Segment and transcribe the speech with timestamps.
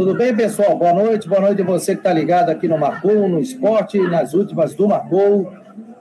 [0.00, 0.78] Tudo bem, pessoal?
[0.78, 4.32] Boa noite, boa noite a você que está ligado aqui no Marcou, no esporte, nas
[4.32, 5.52] últimas do Marcou.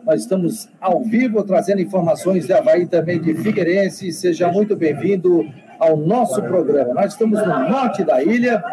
[0.05, 4.09] Nós estamos ao vivo trazendo informações de Havaí também de Figueirense.
[4.13, 5.45] Seja muito bem-vindo
[5.77, 6.93] ao nosso programa.
[6.93, 8.63] Nós estamos no norte da ilha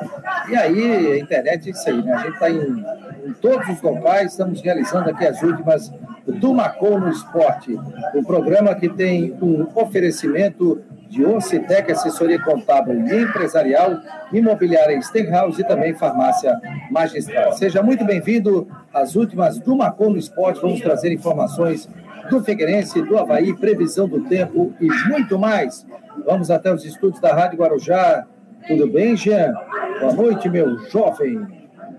[0.49, 2.13] e aí a internet é isso aí, né?
[2.13, 2.85] A gente está em,
[3.27, 5.93] em, todos os locais, estamos realizando aqui as últimas
[6.25, 7.77] do Marcou no Esporte.
[8.15, 13.99] O programa que tem um oferecimento de Ocitec, assessoria contábil e empresarial,
[14.33, 16.59] imobiliária Stenhouse e também farmácia
[16.91, 17.53] magistral.
[17.53, 20.61] Seja muito bem-vindo às últimas do Marcou no Esporte.
[20.61, 21.89] Vamos trazer informações
[22.29, 25.87] do Figueirense, do Havaí, previsão do tempo e muito mais.
[26.25, 28.27] Vamos até os estúdios da Rádio Guarujá.
[28.67, 29.55] Tudo bem, Jean?
[30.01, 31.47] Boa noite, meu jovem.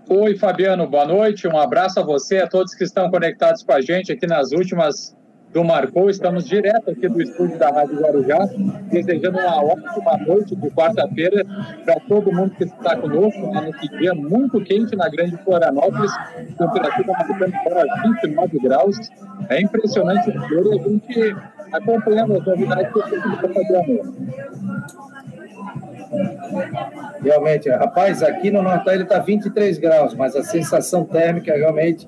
[0.10, 1.48] Oi, Fabiano, boa noite.
[1.48, 5.16] Um abraço a você, a todos que estão conectados com a gente aqui nas últimas
[5.58, 6.08] do Marcou.
[6.08, 8.48] Estamos direto aqui do estúdio da Rádio Guarujá,
[8.92, 11.44] desejando uma ótima noite de quarta-feira
[11.84, 16.12] para todo mundo que está conosco né, nesse dia muito quente na Grande Florianópolis,
[16.56, 18.98] temperatura marcando para 29 graus.
[19.50, 21.36] É impressionante ver a gente
[21.74, 24.04] acompanhando as novidades que a gente vai fazer amanhã.
[27.24, 32.08] Realmente, rapaz, aqui no Natal ele está 23 graus, mas a sensação térmica realmente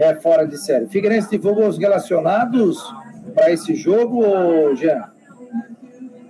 [0.00, 0.86] é fora de série.
[0.86, 2.82] Figueirense divulgou os relacionados
[3.34, 5.04] para esse jogo, Jean?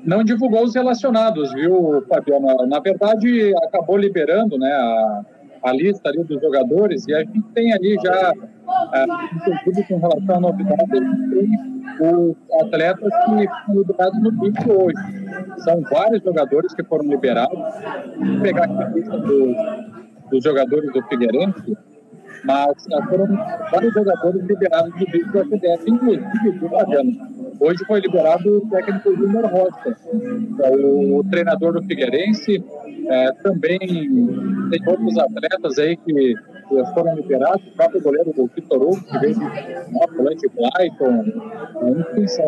[0.04, 2.66] Não divulgou os relacionados, viu, Fabiano?
[2.66, 5.22] Na verdade, acabou liberando né, a,
[5.62, 8.32] a lista ali dos jogadores e a gente tem ali já,
[8.92, 9.04] é,
[9.50, 11.00] inclusive com relação à novidade,
[12.00, 15.62] os atletas que foram liberados no BIC hoje.
[15.64, 17.58] São vários jogadores que foram liberados.
[18.18, 19.18] Vou pegar aqui a lista
[20.30, 21.76] dos jogadores do Figueirense
[22.42, 22.74] mas
[23.08, 23.26] foram
[23.70, 27.12] vários jogadores liberados do vídeo do FDF, inclusive o Fabiano.
[27.60, 29.96] Hoje foi liberado o técnico Júnior Rocha,
[30.62, 32.64] é o treinador do Figueirense.
[33.06, 36.34] É, também tem outros atletas aí que
[36.94, 41.24] foram liberados, o próprio goleiro do Vitor Hugo, que veio do volante Clayton,
[41.98, 42.46] enfim, são,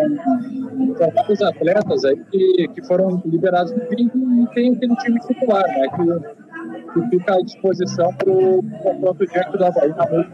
[0.96, 5.88] são vários atletas aí que, que foram liberados do e tem aquele time titular, né?
[5.88, 6.45] Que,
[6.92, 10.30] que fica à disposição para o confronto diante do Havaí na noite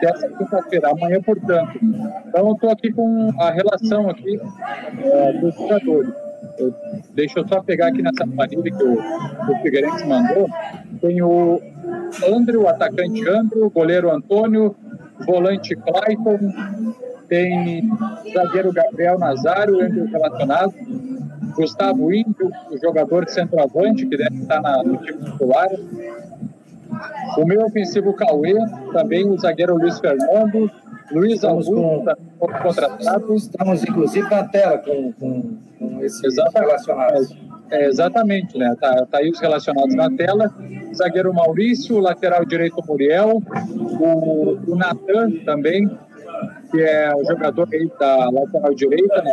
[0.00, 1.78] dessa quinta-feira, amanhã, portanto.
[1.82, 4.40] Então, eu estou aqui com a relação aqui
[4.98, 6.12] é, dos jogadores.
[6.58, 6.74] Eu,
[7.14, 10.48] deixa eu só pegar aqui nessa planilha que o, o Figueirense mandou.
[11.00, 11.60] Tem o
[12.28, 14.74] André, o atacante André, o goleiro Antônio,
[15.26, 16.38] volante Clayton,
[17.28, 17.88] tem
[18.34, 20.74] zagueiro Gabriel Nazário, entre os relacionados,
[21.54, 25.68] Gustavo Índio, o jogador de centroavante, que deve estar na, no time titular.
[27.38, 28.54] O meu ofensivo Cauê,
[28.92, 30.70] também o zagueiro Luiz Fernando,
[31.12, 33.34] Luiz estamos Augusto, com, contratado.
[33.34, 37.36] Estamos, inclusive, na tela com, com, com esses exatamente, relacionados.
[37.70, 38.76] É, exatamente, né?
[38.80, 40.52] Tá, tá aí os relacionados na tela.
[40.94, 43.42] Zagueiro Maurício, lateral direito Muriel,
[44.00, 45.88] o, o Natan também,
[46.70, 49.32] que é o jogador aí da lateral direita, né?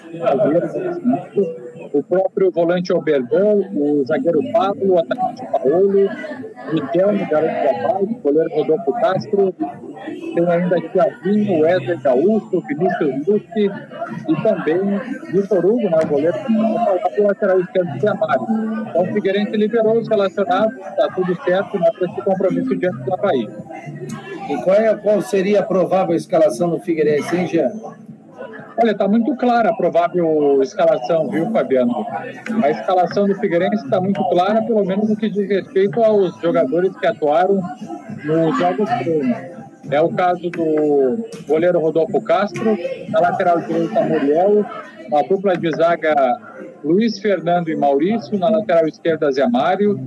[1.93, 6.09] O próprio volante Albertão, o zagueiro Pablo, o atacante Paulo,
[6.73, 9.55] Miguel, garoto da paz, o goleiro Rodolfo Castro,
[10.35, 13.71] tem ainda Tiaguinho, Wesley Gaúcho, Vinícius Luque
[14.27, 14.79] e também
[15.31, 16.37] Vitor Hugo, né, o goleiro
[17.13, 18.43] que o lateral esquerdo de Amário.
[18.89, 23.13] Então o Figueirense liberou os relacionados, está tudo certo né, para esse compromisso diante do
[23.13, 23.47] Havaí.
[24.49, 27.71] E qual, é, qual seria a provável escalação do Figueirense, hein, Jean?
[28.79, 32.05] Olha, está muito clara a provável escalação, viu, Fabiano?
[32.63, 36.95] A escalação do Figueirense está muito clara, pelo menos no que diz respeito aos jogadores
[36.97, 37.59] que atuaram
[38.23, 39.37] nos jogos treinos.
[39.89, 42.77] É o caso do goleiro Rodolfo Castro,
[43.09, 44.65] na lateral direita Muriel,
[45.09, 46.13] na dupla de zaga
[46.83, 49.97] Luiz Fernando e Maurício, na lateral esquerda Zé Mário,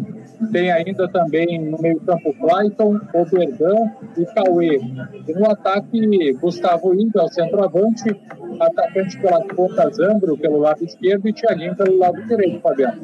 [0.49, 4.81] tem ainda também no meio-campo Clayton, Oberdan e Cauê.
[5.29, 8.17] E no ataque, Gustavo Índio, centroavante,
[8.59, 13.01] atacante pela ponta Zambro pelo lado esquerdo e Thiaguinho pelo lado direito, Fabiano.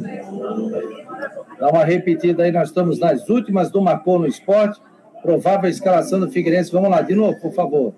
[1.59, 4.81] Dá uma repetida aí, nós estamos nas últimas do Marcou no Esporte.
[5.23, 6.71] Provável escalação do Figueirense.
[6.71, 7.95] Vamos lá, de novo, por favor.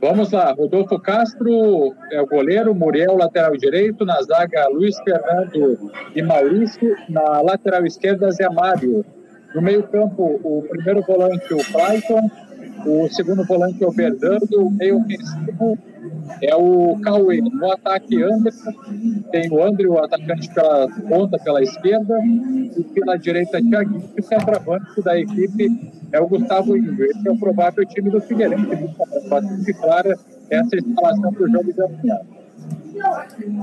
[0.00, 6.22] Vamos lá, Rodolfo Castro é o goleiro, Muriel lateral direito, na zaga Luiz Fernando e
[6.22, 9.04] Maurício, na lateral esquerda Zé Mário.
[9.54, 12.30] No meio campo, o primeiro volante o Clayton,
[12.86, 15.78] o segundo volante é o Fernando, o meio ofensivo
[16.42, 17.40] é o Cauê.
[17.40, 18.72] No ataque, Anderson,
[19.30, 24.24] tem o André, o atacante pela ponta, pela esquerda, e pela direita, Thiaguinho, e o
[24.24, 27.04] centroavante da equipe é o Gustavo Índio.
[27.04, 28.88] Esse é o provável time do Figueirense.
[29.28, 30.18] Bastante clara
[30.50, 32.20] essa instalação para o jogo de amanhã.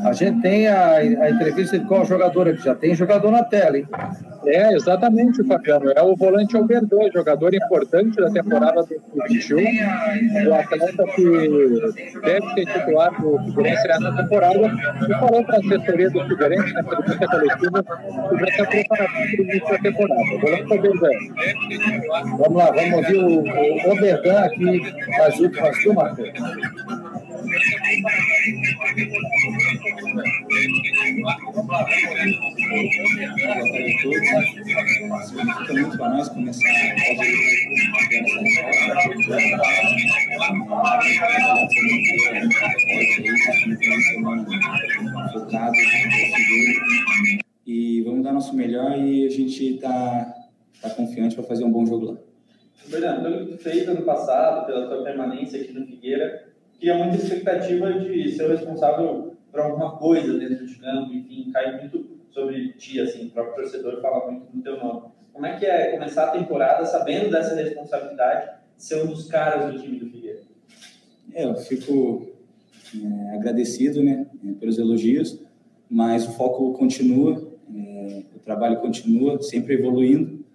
[0.03, 2.63] A gente tem a, a entrevista de qual jogador aqui?
[2.63, 3.87] Já tem jogador na tela, hein?
[4.45, 5.91] É, exatamente, Fabiano.
[5.91, 8.85] É o volante Alberdan, jogador importante da temporada
[9.15, 10.49] 2021.
[10.49, 14.57] O atleta que deve ser titular do Figueirense nessa temporada.
[14.57, 19.21] E falou para a assessoria do Figueirense na entrevista coletiva que já está preparado para
[19.21, 20.21] o início da temporada.
[20.21, 21.09] O volante Alberdan.
[22.37, 26.15] Vamos lá, vamos ouvir o, o aqui nas últimas turmas.
[26.15, 26.76] Significa
[47.65, 50.33] e vamos dar nosso melhor e a gente está
[50.81, 52.17] tá confiante para fazer um bom jogo lá.
[52.87, 56.47] Bernardo, pelo que tu fez ano passado, pela tua permanência aqui no Figueira,
[56.79, 61.79] cria muita expectativa de ser o responsável por alguma coisa dentro de campo, enfim, cai
[61.79, 65.11] muito sobre ti, assim, o próprio torcedor fala muito no teu nome.
[65.33, 69.73] Como é que é começar a temporada sabendo dessa responsabilidade de ser um dos caras
[69.73, 70.41] do time do Figueira?
[71.33, 72.31] É, eu fico
[72.95, 74.27] é, agradecido, né,
[74.59, 75.39] pelos elogios,
[75.89, 80.45] mas o foco continua, é, o trabalho continua, sempre evoluindo.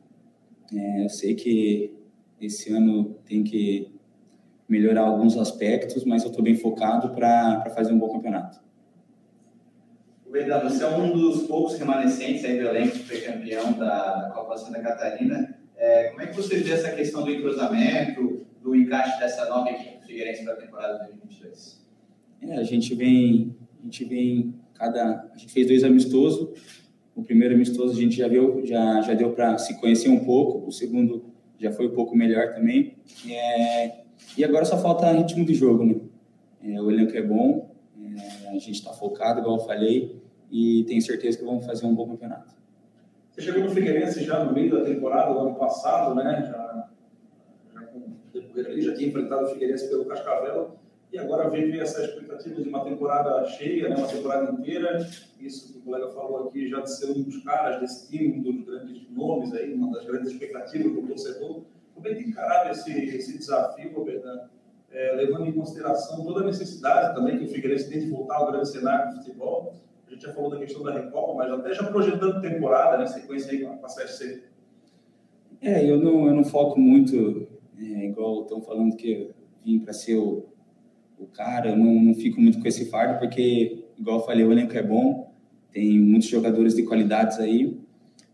[0.74, 1.94] É, eu sei que
[2.40, 3.92] esse ano tem que
[4.68, 8.60] melhorar alguns aspectos, mas eu estou bem focado para fazer um bom campeonato.
[10.32, 14.30] Verdade, você é um dos poucos remanescentes aí do elenco que foi campeão da, da
[14.30, 15.58] Copa Santa Catarina.
[15.76, 19.98] É, como é que você vê essa questão do entrosamento, do encaixe dessa nova equipe
[19.98, 21.86] do Figueirense para a temporada 2022?
[22.40, 26.58] É, a gente vem, a gente vem cada, a gente fez dois amistosos.
[27.14, 30.66] O primeiro amistoso a gente já viu, já já deu para se conhecer um pouco.
[30.66, 31.26] O segundo
[31.58, 32.96] já foi um pouco melhor também.
[33.28, 33.98] É,
[34.38, 35.96] e agora só falta ritmo de jogo, né?
[36.64, 37.70] É, o elenco é bom,
[38.16, 40.21] é, a gente está focado, igual eu falei,
[40.52, 42.54] e tenho certeza que vamos fazer um bom campeonato.
[43.30, 46.46] Você chegou no Figueirense já no meio da temporada ano passado, né?
[46.52, 46.88] Já,
[47.72, 48.02] já com
[48.34, 50.76] decorrer ali, já tinha enfrentado o Figueirense pelo Cascavel
[51.10, 53.96] e agora vive essa expectativa de uma temporada cheia, né?
[53.96, 55.08] Uma temporada inteira.
[55.40, 58.42] Isso que o colega falou aqui já de ser um dos caras desse time, um
[58.42, 61.62] dos grandes nomes aí, uma das grandes expectativas do torcedor.
[61.94, 64.50] Como é que encarado esse, esse desafio, Bernardo?
[64.90, 68.52] É, levando em consideração toda a necessidade também que o Figueirense tem de voltar ao
[68.52, 69.74] grande cenário do futebol
[70.12, 73.06] gente já falou da questão da Recopa, mas até já projetando temporada, né?
[73.06, 74.42] Sequência aí com a Série C.
[75.60, 77.46] É, eu não, eu não foco muito,
[77.78, 79.30] é, igual estão falando que
[79.64, 80.46] vim para ser o,
[81.18, 84.50] o cara, eu não, não fico muito com esse fardo, porque, igual eu falei, o
[84.50, 85.32] elenco é bom,
[85.70, 87.78] tem muitos jogadores de qualidades aí,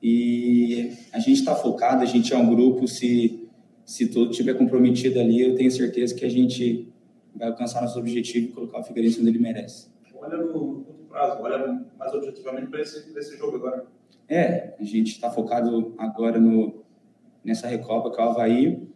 [0.03, 3.47] e a gente está focado, a gente é um grupo, se,
[3.85, 6.89] se todo estiver comprometido ali, eu tenho certeza que a gente
[7.35, 9.89] vai alcançar nosso objetivo e colocar o Figueirense onde ele merece.
[10.15, 10.87] Olha no,
[11.19, 13.87] prazo, olha mais objetivamente para esse, esse jogo agora.
[14.29, 16.85] É, a gente está focado agora no,
[17.45, 18.89] nessa Recopa que é o Havaí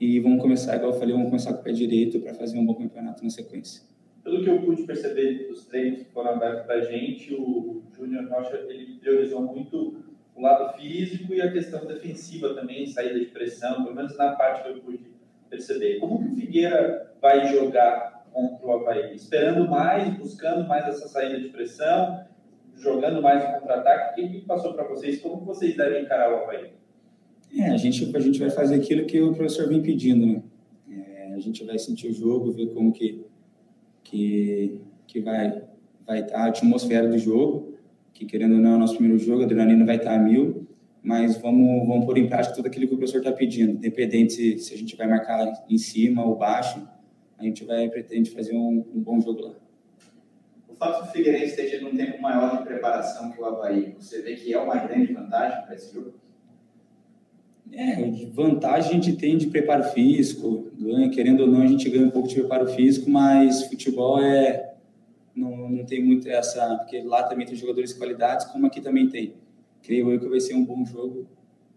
[0.00, 2.64] e vamos começar, igual eu falei, vamos começar com o pé direito para fazer um
[2.64, 3.82] bom campeonato na sequência.
[4.24, 8.28] Pelo que eu pude perceber dos treinos que foram abertos para a gente, o Júnior
[8.28, 13.84] Rocha ele priorizou muito o lado físico e a questão defensiva também, saída de pressão,
[13.84, 15.00] pelo menos na parte que eu pude
[15.48, 15.98] perceber.
[15.98, 19.14] Como que o Figueira vai jogar contra o Havaí?
[19.14, 22.20] Esperando mais, buscando mais essa saída de pressão,
[22.76, 24.22] jogando mais no contra-ataque?
[24.22, 25.20] O que passou para vocês?
[25.20, 26.72] Como vocês devem encarar o Havaí?
[27.56, 30.42] É, a gente, a gente vai fazer aquilo que o professor vem pedindo, né?
[30.90, 33.24] É, a gente vai sentir o jogo, ver como que,
[34.04, 35.62] que, que vai
[36.06, 37.74] vai estar tá a atmosfera do jogo,
[38.14, 40.18] que querendo ou não é o nosso primeiro jogo, a adrenalina vai estar tá a
[40.18, 40.66] mil,
[41.02, 44.58] mas vamos, vamos pôr em prática tudo aquilo que o professor está pedindo, independente se,
[44.58, 46.86] se a gente vai marcar em cima ou baixo,
[47.38, 49.54] a gente vai pretende fazer um, um bom jogo lá.
[50.68, 54.22] O fato do Figueirense ter tido um tempo maior de preparação que o Havaí, você
[54.22, 56.14] vê que é uma grande vantagem para esse jogo?
[57.72, 62.06] É, vantagem a gente tem de preparo físico, ganha, querendo ou não, a gente ganha
[62.06, 64.74] um pouco de preparo físico, mas futebol é
[65.34, 69.08] não, não tem muito essa, porque lá também tem jogadores de qualidades, como aqui também
[69.08, 69.34] tem.
[69.82, 71.26] Creio eu que vai ser um bom jogo,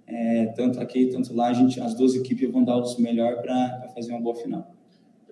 [0.08, 3.90] é, tanto aqui, tanto lá, a gente, as duas equipes vão dar o melhor para
[3.94, 4.79] fazer uma boa final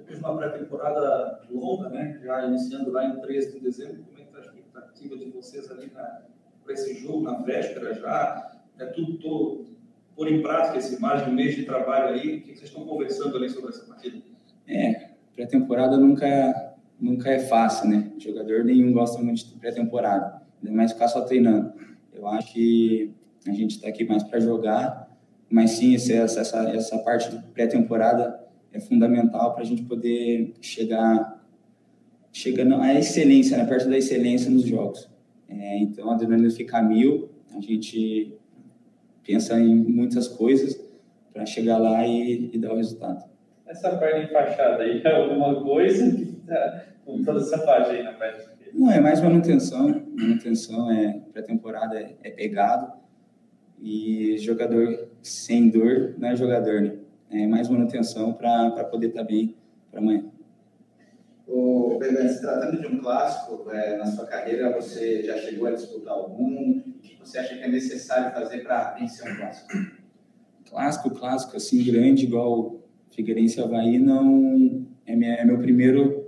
[0.07, 4.27] de uma pré-temporada longa, né, já iniciando lá em 13 de dezembro, como é que
[4.27, 6.23] está a expectativa de vocês ali para
[6.69, 8.59] esse jogo, na véspera já?
[8.79, 12.55] É tudo todo, em prática esse mais de um mês de trabalho aí, o que
[12.55, 14.17] vocês estão conversando ali sobre essa partida?
[14.67, 18.11] É, pré-temporada nunca, nunca é fácil, né?
[18.17, 21.73] Jogador nenhum gosta muito de pré-temporada, ainda mais ficar só treinando.
[22.13, 23.13] Eu acho que
[23.47, 25.07] a gente está aqui mais para jogar,
[25.49, 31.37] mas sim, essa, essa, essa parte de pré-temporada é fundamental para a gente poder chegar
[32.37, 35.09] chegando à excelência, né, perto da excelência nos jogos.
[35.49, 38.33] É, então, a adrenalina fica mil, a gente
[39.25, 40.79] pensa em muitas coisas
[41.33, 43.27] para chegar lá e, e, dar o resultado.
[43.65, 48.13] Essa perna enfaixada aí é alguma coisa que tá com toda essa faixa aí na
[48.13, 48.43] perna
[48.73, 50.03] Não, é mais manutenção.
[50.15, 52.93] Manutenção é pré-temporada, é, é pegado.
[53.81, 56.93] E jogador sem dor não é jogador, né?
[57.29, 59.55] É mais manutenção para poder estar tá bem
[59.91, 60.25] para amanhã.
[61.47, 65.71] O Began, se tratando de um clássico, é, na sua carreira você já chegou a
[65.71, 66.79] disputar algum?
[66.79, 69.69] O que você acha que é necessário fazer para vencer um clássico?
[70.69, 72.81] Clássico, clássico, assim, grande, igual
[73.11, 76.27] Figueirense Havaí, não é, minha, é meu primeiro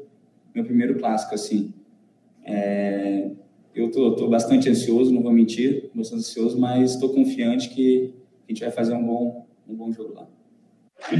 [0.53, 1.73] meu primeiro clássico, assim.
[2.43, 3.29] É,
[3.75, 8.13] eu tô, tô bastante ansioso, não vou mentir, bastante ansioso, mas estou confiante que
[8.47, 10.27] a gente vai fazer um bom, um bom jogo lá.
[11.11, 11.17] Aí,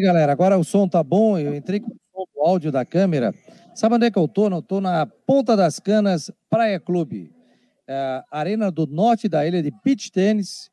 [0.00, 1.38] galera, agora o som tá bom.
[1.38, 3.34] Eu entrei com o áudio da câmera.
[3.74, 4.50] Sabe onde é que eu tô?
[4.50, 7.32] Eu tô na Ponta das Canas Praia Clube,
[7.88, 10.70] é, arena do norte da ilha de beach tênis.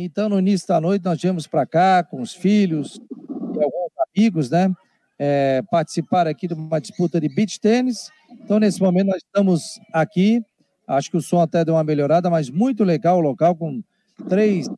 [0.00, 4.48] Então, no início da noite, nós viemos para cá com os filhos e alguns amigos,
[4.48, 4.72] né?
[5.18, 8.08] É, participar aqui de uma disputa de beach tênis.
[8.30, 10.40] Então, nesse momento, nós estamos aqui.
[10.86, 13.82] Acho que o som até deu uma melhorada, mas muito legal o local, com
[14.28, 14.68] três.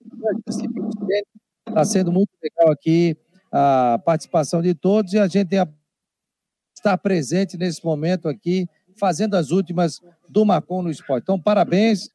[1.68, 3.14] Está sendo muito legal aqui
[3.52, 5.54] a participação de todos e a gente
[6.74, 8.66] está presente nesse momento aqui,
[8.98, 11.24] fazendo as últimas do Macon no esporte.
[11.24, 12.08] Então, parabéns,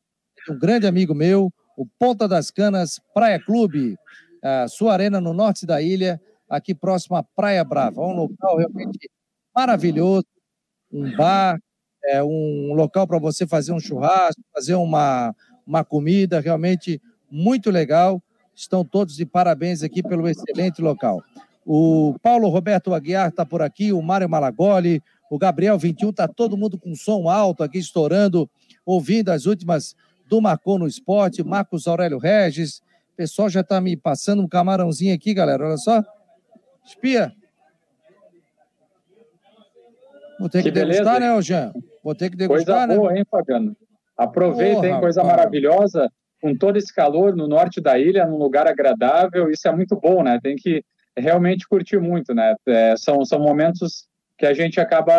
[0.50, 3.98] um grande amigo meu, o Ponta das Canas Praia Clube,
[4.42, 8.02] a sua arena no norte da ilha, aqui próximo à Praia Brava.
[8.02, 9.10] Um local realmente
[9.54, 10.26] maravilhoso,
[10.92, 11.60] um bar,
[12.06, 18.22] é, um local para você fazer um churrasco, fazer uma, uma comida, realmente muito legal.
[18.54, 21.22] Estão todos de parabéns aqui pelo excelente local.
[21.66, 25.02] O Paulo Roberto Aguiar está por aqui, o Mário Malagoli,
[25.32, 28.50] o Gabriel 21, está todo mundo com som alto aqui, estourando,
[28.86, 29.96] ouvindo as últimas
[30.28, 32.80] do Marcou no Esporte, Marcos Aurélio Regis.
[33.14, 35.66] O pessoal já está me passando um camarãozinho aqui, galera.
[35.66, 36.04] Olha só.
[36.86, 37.34] Espia.
[40.40, 41.72] Vou ter que, que degustar, né, Jean?
[42.04, 42.96] Vou ter que degustar, coisa né?
[42.96, 43.76] boa, hein, Fabiano?
[44.18, 45.00] Aproveita, hein?
[45.00, 46.10] Coisa maravilhosa.
[46.42, 50.22] Com todo esse calor no norte da ilha, num lugar agradável, isso é muito bom,
[50.22, 50.40] né?
[50.42, 50.84] Tem que
[51.18, 52.54] realmente curtir muito, né?
[52.68, 55.14] É, são, são momentos que a gente acaba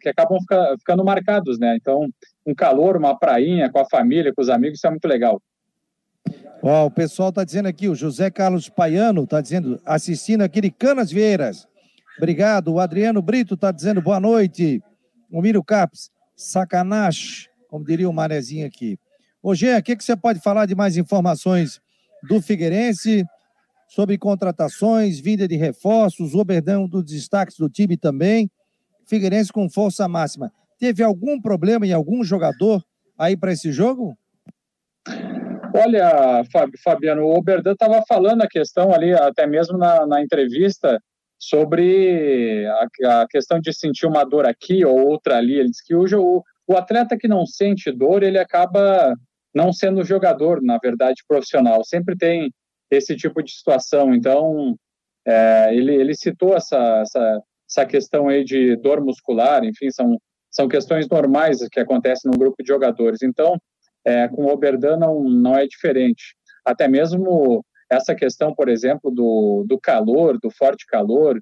[0.00, 1.76] que acabam fica, ficando marcados, né?
[1.76, 2.08] Então,
[2.46, 5.40] um calor, uma prainha com a família, com os amigos, isso é muito legal.
[6.62, 10.70] Ó, o pessoal está dizendo aqui, o José Carlos Paiano está dizendo, assistindo aqui de
[10.70, 11.68] Canas Vieiras.
[12.18, 12.72] Obrigado.
[12.72, 14.82] O Adriano Brito está dizendo boa noite.
[15.30, 18.98] O Miro Caps, sacanagem, como diria o Manezinho aqui.
[19.42, 21.80] Ô, Gê, o que, que você pode falar de mais informações
[22.28, 23.24] do Figueirense?
[23.88, 28.50] sobre contratações, vinda de reforços, o Oberdão dos destaques do time também.
[29.06, 30.52] Figueirense com força máxima.
[30.78, 32.82] Teve algum problema em algum jogador
[33.18, 34.16] aí para esse jogo?
[35.74, 36.42] Olha,
[36.82, 41.00] Fabiano, o Oberdan estava falando a questão ali, até mesmo na, na entrevista,
[41.38, 45.58] sobre a, a, questão de sentir uma dor aqui ou outra ali.
[45.58, 49.14] Ele disse que hoje o, o atleta que não sente dor, ele acaba
[49.54, 51.84] não sendo jogador, na verdade, profissional.
[51.84, 52.50] Sempre tem
[52.90, 54.14] esse tipo de situação.
[54.14, 54.76] Então,
[55.26, 60.16] é, ele, ele citou essa, essa, essa questão aí de dor muscular, enfim, são,
[60.56, 63.22] são questões normais que acontecem no grupo de jogadores.
[63.22, 63.60] Então,
[64.06, 66.34] é, com o Oberdan não, não é diferente.
[66.64, 71.38] Até mesmo essa questão, por exemplo, do, do calor, do forte calor,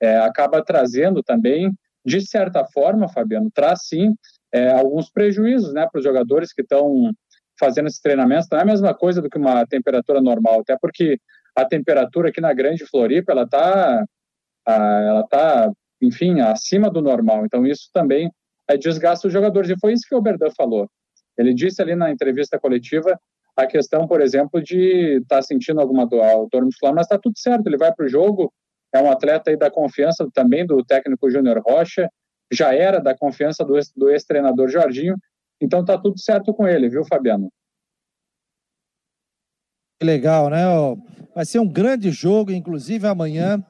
[0.00, 1.70] é, acaba trazendo também,
[2.04, 4.14] de certa forma, Fabiano, traz sim
[4.50, 7.12] é, alguns prejuízos né, para os jogadores que estão
[7.60, 11.18] fazendo esse treinamento não é a mesma coisa do que uma temperatura normal, até porque
[11.54, 14.04] a temperatura aqui na Grande Floripa, ela está,
[14.66, 15.70] ela tá,
[16.02, 17.44] enfim, acima do normal.
[17.44, 18.28] Então, isso também
[18.68, 19.70] é desgasta os jogadores.
[19.70, 20.88] E foi isso que o Berdan falou.
[21.36, 23.18] Ele disse ali na entrevista coletiva
[23.56, 27.38] a questão, por exemplo, de estar tá sentindo alguma dor, dor muscular, mas está tudo
[27.38, 27.66] certo.
[27.66, 28.52] Ele vai para o jogo,
[28.92, 32.08] é um atleta aí da confiança também do técnico Júnior Rocha,
[32.52, 35.16] já era da confiança do ex-treinador Jorginho,
[35.60, 37.48] então tá tudo certo com ele, viu, Fabiano?
[40.02, 40.64] Legal, né?
[41.34, 43.64] Vai ser um grande jogo, inclusive amanhã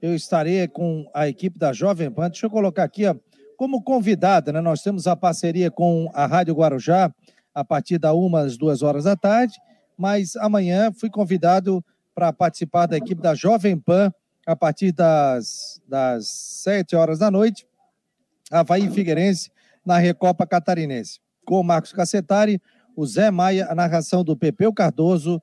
[0.00, 2.30] eu estarei com a equipe da Jovem Pan.
[2.30, 3.14] Deixa eu colocar aqui, ó,
[3.60, 4.60] como convidada, né?
[4.62, 7.14] Nós temos a parceria com a Rádio Guarujá
[7.54, 9.60] a partir da uma às duas horas da tarde,
[9.98, 14.10] mas amanhã fui convidado para participar da equipe da Jovem Pan
[14.46, 17.66] a partir das, das sete horas da noite,
[18.50, 19.50] Havaí Figueirense,
[19.84, 22.62] na Recopa Catarinense com o Marcos Cassetari,
[22.96, 25.38] o Zé Maia, a narração do Pepeu Cardoso,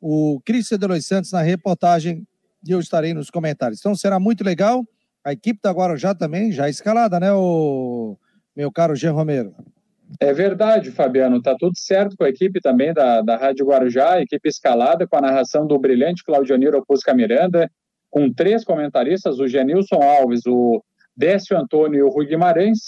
[0.00, 2.26] o Cristian de Los Santos na reportagem
[2.66, 3.78] e eu estarei nos comentários.
[3.78, 4.84] Então será muito legal.
[5.24, 8.16] A equipe da Guarujá também já escalada, né, o
[8.54, 9.54] meu caro Jean Romero?
[10.20, 11.40] É verdade, Fabiano.
[11.40, 15.20] Tá tudo certo com a equipe também da, da Rádio Guarujá, equipe escalada, com a
[15.20, 17.70] narração do brilhante Claudioniro Pusca Miranda,
[18.10, 20.82] com três comentaristas, o Genilson Alves, o
[21.16, 22.78] Décio Antônio e o Rui Guimarães,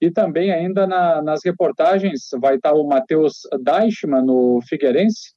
[0.00, 5.34] e também ainda na, nas reportagens vai estar o Matheus Deichmann no Figueirense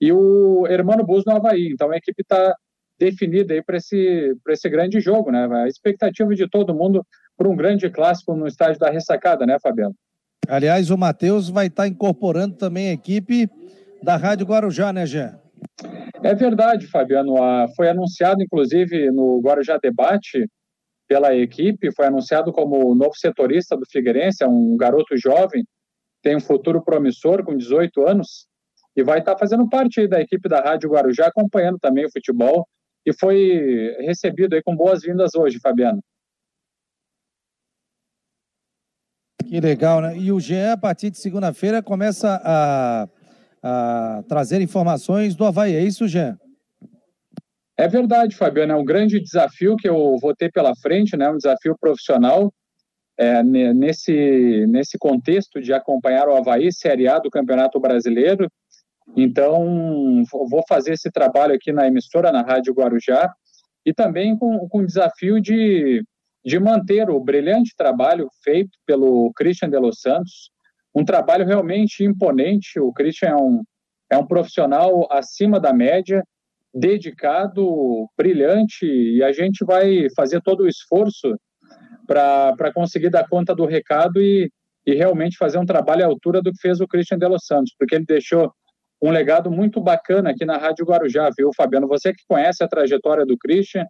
[0.00, 1.68] e o Hermano Bus no Havaí.
[1.70, 2.54] Então a equipe está
[2.98, 5.46] definida aí para esse, esse grande jogo, né?
[5.50, 7.04] A expectativa de todo mundo
[7.36, 9.94] para um grande clássico no estádio da ressacada, né, Fabiano?
[10.48, 13.48] Aliás, o Matheus vai estar tá incorporando também a equipe
[14.02, 15.30] da Rádio Guarujá, né, Gê?
[16.22, 17.34] É verdade, Fabiano.
[17.74, 20.46] Foi anunciado, inclusive, no Guarujá Debate,
[21.08, 25.64] pela equipe, foi anunciado como novo setorista do Figueirense, é um garoto jovem,
[26.22, 28.46] tem um futuro promissor, com 18 anos,
[28.96, 32.66] e vai estar fazendo parte da equipe da Rádio Guarujá, acompanhando também o futebol,
[33.06, 36.02] e foi recebido aí com boas-vindas hoje, Fabiano.
[39.48, 40.18] Que legal, né?
[40.18, 43.08] E o GE, a partir de segunda-feira, começa a,
[43.62, 45.76] a, trazer informações do Havaí.
[45.76, 46.36] É isso, Jean?
[47.78, 48.72] É verdade, Fabiano.
[48.72, 51.30] É um grande desafio que eu vou ter pela frente, né?
[51.30, 52.52] Um desafio profissional.
[53.18, 58.46] É, nesse, nesse contexto de acompanhar o Havaí, Série A do Campeonato Brasileiro.
[59.14, 63.32] Então, vou fazer esse trabalho aqui na emissora, na Rádio Guarujá,
[63.84, 66.02] e também com, com o desafio de
[66.46, 70.52] de manter o brilhante trabalho feito pelo Christian de Los Santos,
[70.94, 72.78] um trabalho realmente imponente.
[72.78, 73.62] O Christian é um,
[74.12, 76.22] é um profissional acima da média,
[76.72, 81.36] dedicado, brilhante, e a gente vai fazer todo o esforço
[82.06, 84.48] para conseguir dar conta do recado e,
[84.86, 87.74] e realmente fazer um trabalho à altura do que fez o Christian de Los Santos,
[87.76, 88.52] porque ele deixou
[89.02, 91.86] um legado muito bacana aqui na Rádio Guarujá, viu, Fabiano?
[91.88, 93.84] Você que conhece a trajetória do Christian,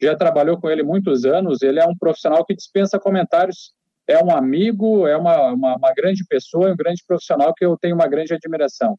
[0.00, 3.72] já trabalhou com ele muitos anos, ele é um profissional que dispensa comentários,
[4.06, 7.94] é um amigo, é uma, uma, uma grande pessoa, um grande profissional que eu tenho
[7.94, 8.96] uma grande admiração.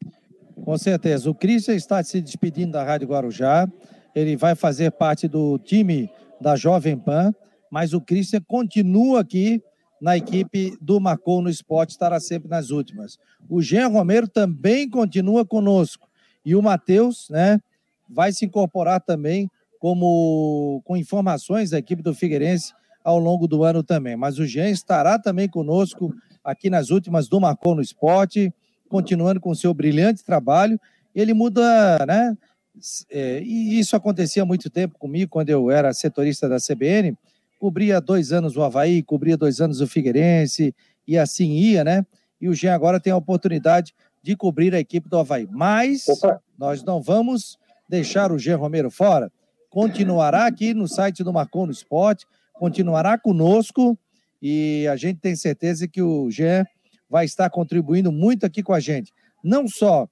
[0.64, 1.28] Com certeza.
[1.30, 3.66] O Christian está se despedindo da Rádio Guarujá,
[4.14, 7.32] ele vai fazer parte do time da Jovem Pan,
[7.70, 9.62] mas o Christian continua aqui
[10.00, 13.18] na equipe do Marcou no Esporte, estará sempre nas últimas.
[13.48, 16.08] O Jean Romero também continua conosco.
[16.44, 17.60] E o Matheus, né,
[18.08, 22.72] vai se incorporar também como com informações da equipe do Figueirense
[23.04, 24.16] ao longo do ano também.
[24.16, 28.52] Mas o Jean estará também conosco aqui nas últimas do Marcou no Esporte,
[28.88, 30.78] continuando com seu brilhante trabalho.
[31.14, 32.36] Ele muda, né?
[33.10, 37.16] É, e isso acontecia há muito tempo comigo, quando eu era setorista da CBN.
[37.60, 40.74] Cobria dois anos o Havaí, cobria dois anos o Figueirense,
[41.06, 42.04] e assim ia, né?
[42.40, 45.46] E o Jean agora tem a oportunidade de cobrir a equipe do Havaí.
[45.48, 46.42] Mas Opa.
[46.58, 47.56] nós não vamos
[47.88, 49.30] deixar o Jean Romero fora
[49.70, 53.96] continuará aqui no site do Marcon no Esporte, continuará conosco
[54.42, 56.66] e a gente tem certeza que o Jean
[57.08, 59.12] vai estar contribuindo muito aqui com a gente.
[59.42, 60.08] Não só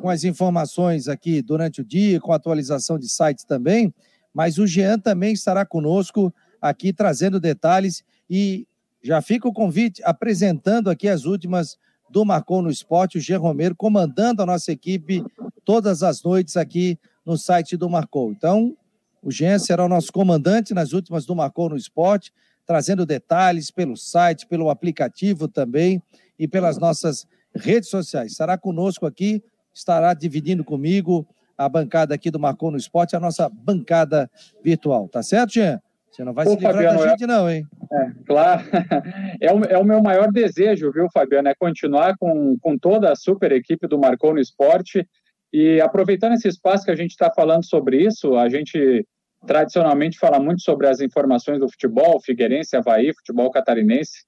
[0.00, 3.92] com as informações aqui durante o dia, com a atualização de sites também,
[4.32, 8.66] mas o Jean também estará conosco aqui trazendo detalhes e
[9.02, 11.76] já fica o convite apresentando aqui as últimas
[12.08, 15.24] do Marcon no Esporte, o Jean Romero comandando a nossa equipe
[15.64, 18.30] todas as noites aqui no site do Marcou.
[18.30, 18.76] Então,
[19.22, 22.32] o Jean será o nosso comandante nas últimas do Marcou no Esporte,
[22.66, 26.02] trazendo detalhes pelo site, pelo aplicativo também
[26.38, 28.32] e pelas nossas redes sociais.
[28.32, 29.42] Estará conosco aqui,
[29.74, 34.30] estará dividindo comigo a bancada aqui do Marcou no Esporte, a nossa bancada
[34.62, 35.08] virtual.
[35.08, 35.80] Tá certo, Jean?
[36.12, 37.66] Você não vai Pô, se livrar Fabiano, da é- gente, não, hein?
[37.90, 38.62] É, claro.
[39.40, 41.48] É o, é o meu maior desejo, viu, Fabiano?
[41.48, 45.04] É continuar com, com toda a super equipe do Marcou no Esporte.
[45.52, 49.04] E aproveitando esse espaço que a gente está falando sobre isso, a gente
[49.46, 54.24] tradicionalmente fala muito sobre as informações do futebol, Figueirense, Havaí, futebol catarinense,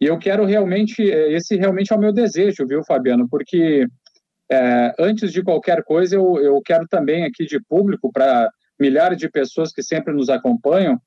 [0.00, 3.86] e eu quero realmente, eh, esse realmente é o meu desejo, viu, Fabiano, porque
[4.50, 9.28] é, antes de qualquer coisa, eu, eu quero também aqui de público, para milhares de
[9.28, 11.00] pessoas que sempre nos acompanham,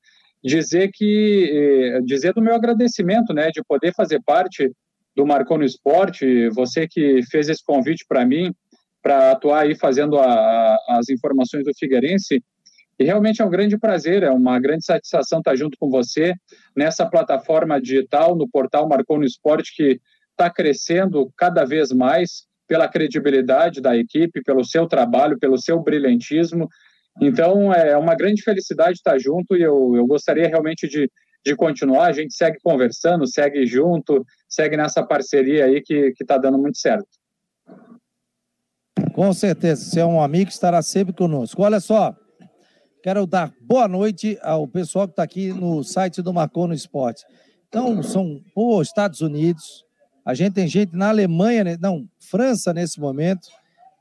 [0.46, 4.70] dizer que, eh, dizer do meu agradecimento, né, de poder fazer parte
[5.14, 8.52] do Marcou no Esporte, você que fez esse convite para mim,
[9.02, 12.40] para atuar aí fazendo a, as informações do Figueirense,
[12.98, 16.32] e realmente é um grande prazer, é uma grande satisfação estar junto com você
[16.76, 22.88] nessa plataforma digital, no portal Marcou no Esporte, que está crescendo cada vez mais pela
[22.88, 26.68] credibilidade da equipe, pelo seu trabalho, pelo seu brilhantismo.
[27.20, 31.10] Então, é uma grande felicidade estar junto e eu, eu gostaria realmente de,
[31.44, 32.06] de continuar.
[32.06, 37.08] A gente segue conversando, segue junto, segue nessa parceria aí que está dando muito certo.
[39.14, 41.62] Com certeza, você é um amigo que estará sempre conosco.
[41.62, 42.14] Olha só,
[43.02, 47.24] quero dar boa noite ao pessoal que está aqui no site do Marcou no Esporte.
[47.66, 49.86] Então, são pô, Estados Unidos,
[50.22, 51.76] a gente tem gente na Alemanha, né?
[51.80, 53.48] não, França nesse momento,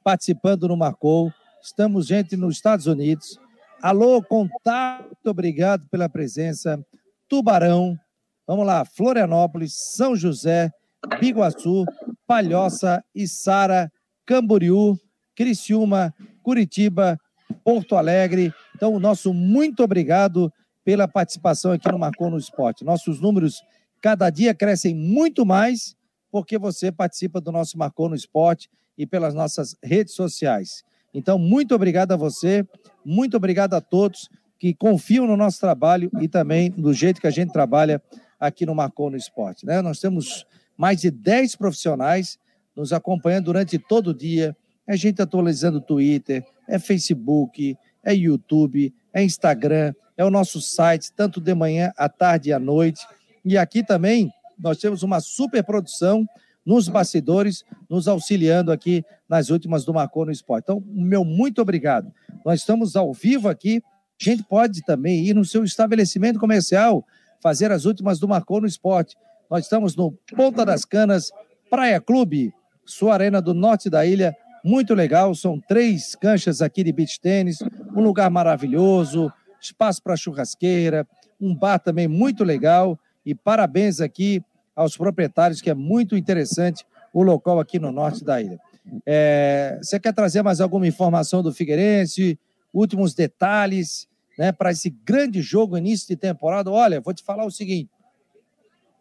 [0.04, 1.32] participando no Marcou.
[1.66, 3.40] Estamos gente nos Estados Unidos.
[3.82, 6.80] Alô, contato, obrigado pela presença.
[7.28, 7.98] Tubarão,
[8.46, 10.72] vamos lá, Florianópolis, São José,
[11.20, 11.84] Biguaçu,
[12.28, 13.92] Palhoça, Içara,
[14.28, 14.96] Camboriú,
[15.36, 17.20] Criciúma, Curitiba,
[17.64, 18.54] Porto Alegre.
[18.76, 22.86] Então, o nosso muito obrigado pela participação aqui no Marcou no Esporte.
[22.86, 23.64] Nossos números
[24.00, 25.96] cada dia crescem muito mais
[26.32, 30.84] porque você participa do nosso Marcou no Esporte e pelas nossas redes sociais.
[31.16, 32.68] Então, muito obrigado a você,
[33.06, 37.32] muito obrigado a todos que confiam no nosso trabalho e também do jeito que a
[37.32, 38.04] gente trabalha
[38.38, 39.66] aqui no Marcou no Esporte.
[39.66, 39.82] Né?
[39.82, 40.46] Nós temos
[40.78, 42.38] mais de 10 profissionais
[42.76, 44.56] nos acompanhando durante todo o dia.
[44.86, 51.14] É gente atualizando o Twitter, é Facebook, é YouTube, é Instagram, é o nosso site,
[51.14, 53.08] tanto de manhã, à tarde e à noite.
[53.46, 56.28] E aqui também nós temos uma super produção
[56.66, 60.64] nos bastidores, nos auxiliando aqui nas últimas do Marcou no Esporte.
[60.64, 62.12] Então, meu muito obrigado.
[62.44, 63.84] Nós estamos ao vivo aqui.
[64.20, 67.06] A gente pode também ir no seu estabelecimento comercial,
[67.42, 69.16] fazer as últimas do Marcou no Esporte.
[69.50, 71.32] Nós estamos no Ponta das Canas,
[71.70, 72.54] Praia Clube,
[72.86, 74.36] sua arena do norte da ilha.
[74.64, 77.60] Muito legal, são três canchas aqui de beach tênis,
[77.96, 81.08] um lugar maravilhoso, espaço para churrasqueira,
[81.40, 82.98] um bar também muito legal.
[83.24, 84.44] E parabéns aqui
[84.76, 88.60] aos proprietários, que é muito interessante o local aqui no norte da ilha.
[89.06, 92.38] É, você quer trazer mais alguma informação do Figueirense?
[92.74, 94.08] Últimos detalhes
[94.38, 96.70] né, para esse grande jogo, início de temporada?
[96.70, 97.90] Olha, vou te falar o seguinte: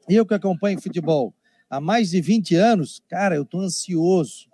[0.09, 1.35] eu que acompanho futebol
[1.69, 4.49] há mais de 20 anos, cara, eu estou ansioso,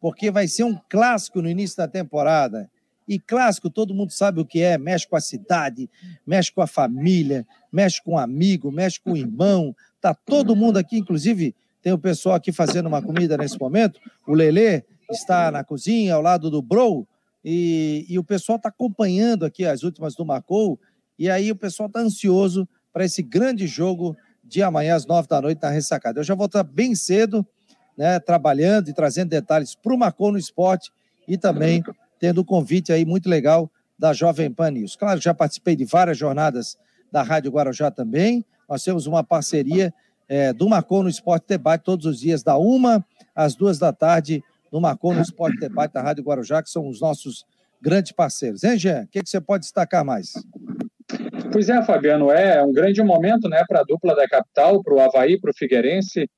[0.00, 2.70] porque vai ser um clássico no início da temporada.
[3.08, 5.88] E clássico, todo mundo sabe o que é, mexe com a cidade,
[6.26, 9.76] mexe com a família, mexe com o amigo, mexe com o irmão.
[10.06, 13.98] Tá todo mundo aqui, inclusive tem o pessoal aqui fazendo uma comida nesse momento.
[14.24, 17.04] O Lelê está na cozinha ao lado do Bro
[17.44, 20.78] e, e o pessoal está acompanhando aqui as últimas do Marcou.
[21.18, 25.40] E aí o pessoal está ansioso para esse grande jogo de amanhã às nove da
[25.40, 26.20] noite na ressacada.
[26.20, 27.44] Eu já vou estar bem cedo,
[27.98, 30.92] né, trabalhando e trazendo detalhes para o Marcou no Esporte
[31.26, 31.82] e também
[32.20, 34.94] tendo o um convite aí muito legal da Jovem Pan News.
[34.94, 36.78] Claro, já participei de várias jornadas
[37.10, 38.44] da Rádio Guarujá também.
[38.68, 39.92] Nós temos uma parceria
[40.28, 44.42] é, do Marcou no Esporte Debate todos os dias, da uma às duas da tarde,
[44.72, 47.44] no Marcou no Esporte Debate da Rádio Guarujá, que são os nossos
[47.80, 48.64] grandes parceiros.
[48.64, 49.02] Hein, Jean?
[49.02, 50.32] O que, que você pode destacar mais?
[51.52, 55.00] Pois é, Fabiano, é um grande momento né, para a dupla da capital, para o
[55.00, 56.28] Havaí, para o Figueirense.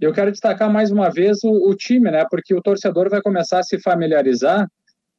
[0.00, 2.26] Eu quero destacar mais uma vez o, o, time, né?
[2.30, 4.66] Porque o torcedor vai começar a se familiarizar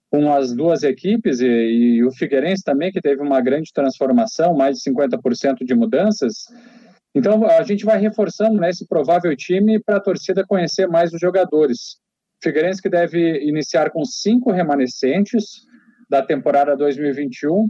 [0.09, 4.77] com as duas equipes e, e, o Figueirense também, que teve uma grande transformação, mais
[4.77, 6.45] de 50% de mudanças.
[7.13, 11.19] Então, a gente vai reforçando né, esse provável time para a torcida conhecer mais os
[11.19, 11.97] jogadores.
[12.41, 15.65] Figueirense que deve iniciar com cinco remanescentes
[16.09, 17.67] da temporada 2021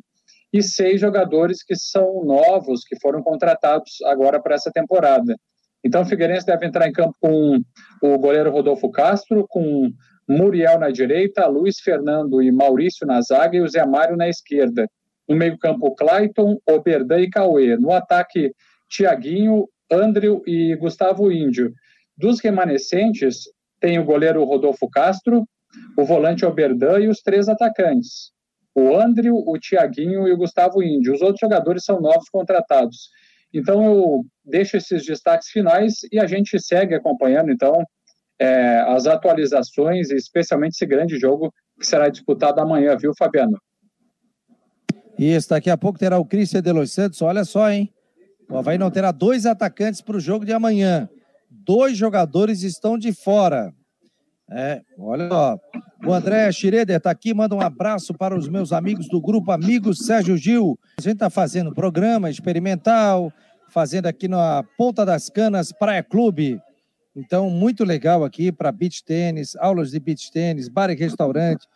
[0.54, 5.36] e seis jogadores que são novos, que foram contratados agora para essa temporada.
[5.84, 7.62] Então, o Figueirense deve entrar em campo com
[8.02, 9.92] o goleiro Rodolfo Castro, com
[10.28, 14.90] Muriel na direita, Luiz Fernando e Maurício na zaga e o Zé Mário na esquerda.
[15.28, 17.78] No meio-campo, Clayton, Oberdan e Cauê.
[17.78, 18.52] No ataque,
[18.90, 21.74] Tiaguinho, Andrew e Gustavo Índio.
[22.18, 23.44] Dos remanescentes,
[23.80, 25.48] tem o goleiro Rodolfo Castro,
[25.98, 28.32] o volante Oberdan e os três atacantes.
[28.74, 31.14] O Andrew, o Tiaguinho e o Gustavo Índio.
[31.14, 33.10] Os outros jogadores são novos contratados.
[33.54, 37.84] Então eu deixo esses destaques finais e a gente segue acompanhando, então,
[38.40, 43.58] é, as atualizações, especialmente esse grande jogo que será disputado amanhã, viu, Fabiano?
[45.18, 47.92] Isso, daqui a pouco terá o Cristian de Los Santos, olha só, hein?
[48.50, 51.10] O Havaí não terá dois atacantes para o jogo de amanhã.
[51.50, 53.74] Dois jogadores estão de fora.
[54.50, 55.60] É, olha só.
[56.06, 60.06] O André Schroeder está aqui, manda um abraço para os meus amigos do grupo Amigos
[60.06, 60.80] Sérgio Gil.
[60.98, 63.34] A gente está fazendo programa experimental,
[63.70, 66.62] fazendo aqui na Ponta das Canas Praia Clube.
[67.18, 71.68] Então, muito legal aqui para beach tênis, aulas de beach tênis, bar e restaurante,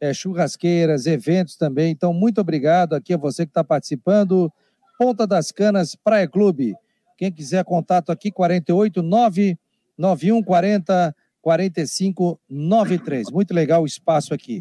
[0.00, 1.92] é, churrasqueiras, eventos também.
[1.92, 4.52] Então, muito obrigado aqui a você que está participando.
[4.98, 6.74] Ponta das Canas Praia Clube.
[7.16, 9.56] Quem quiser contato aqui, 489
[9.96, 13.30] 9140 4593.
[13.30, 14.60] Muito legal o espaço aqui.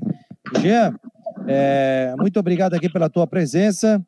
[0.62, 0.96] Jean,
[1.48, 4.06] é, muito obrigado aqui pela tua presença.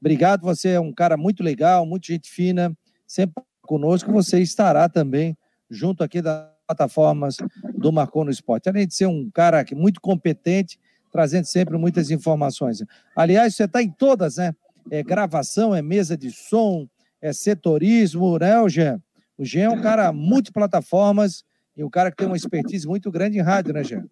[0.00, 2.72] Obrigado, você é um cara muito legal, muito gente fina,
[3.04, 4.12] sempre conosco.
[4.12, 5.36] Você estará também
[5.70, 7.38] junto aqui da plataformas
[7.74, 8.68] do Marcou no Esporte.
[8.68, 10.78] Além de ser um cara muito competente,
[11.10, 12.84] trazendo sempre muitas informações.
[13.16, 14.54] Aliás, você está em todas, né?
[14.90, 16.86] É gravação, é mesa de som,
[17.20, 19.00] é setorismo, né, o Jean?
[19.36, 21.44] O Jean é um cara multiplataformas
[21.76, 24.04] e um cara que tem uma expertise muito grande em rádio, né, Jean?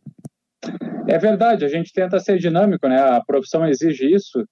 [1.08, 2.98] É verdade, a gente tenta ser dinâmico, né?
[2.98, 4.46] A profissão exige isso.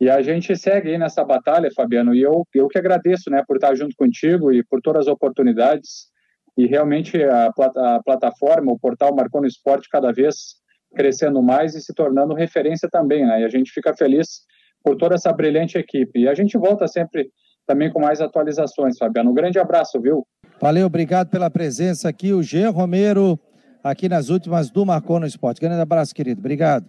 [0.00, 3.56] E a gente segue aí nessa batalha, Fabiano, e eu, eu que agradeço, né, por
[3.56, 6.08] estar junto contigo e por todas as oportunidades.
[6.58, 10.56] E realmente a, a plataforma, o portal Marcou no Esporte cada vez
[10.92, 13.42] crescendo mais e se tornando referência também, né?
[13.42, 14.40] E a gente fica feliz
[14.82, 16.20] por toda essa brilhante equipe.
[16.20, 17.30] E a gente volta sempre
[17.64, 19.30] também com mais atualizações, Fabiano.
[19.30, 20.26] Um grande abraço, viu?
[20.60, 22.66] Valeu, obrigado pela presença aqui, o G.
[22.66, 23.38] Romero,
[23.84, 25.60] aqui nas últimas do Marcou no Esporte.
[25.60, 26.40] Grande abraço, querido.
[26.40, 26.86] Obrigado.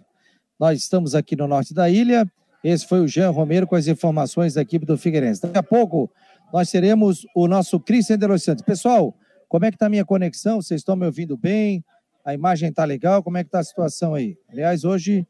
[0.58, 2.26] Nós estamos aqui no norte da ilha.
[2.64, 5.42] Esse foi o Jean Romero com as informações da equipe do Figueirense.
[5.42, 6.10] Daqui a pouco
[6.52, 8.64] nós teremos o nosso Cristian de Santos.
[8.64, 9.14] Pessoal,
[9.50, 10.62] como é que está a minha conexão?
[10.62, 11.84] Vocês estão me ouvindo bem?
[12.24, 13.20] A imagem está legal?
[13.20, 14.38] Como é que está a situação aí?
[14.48, 15.26] Aliás, hoje,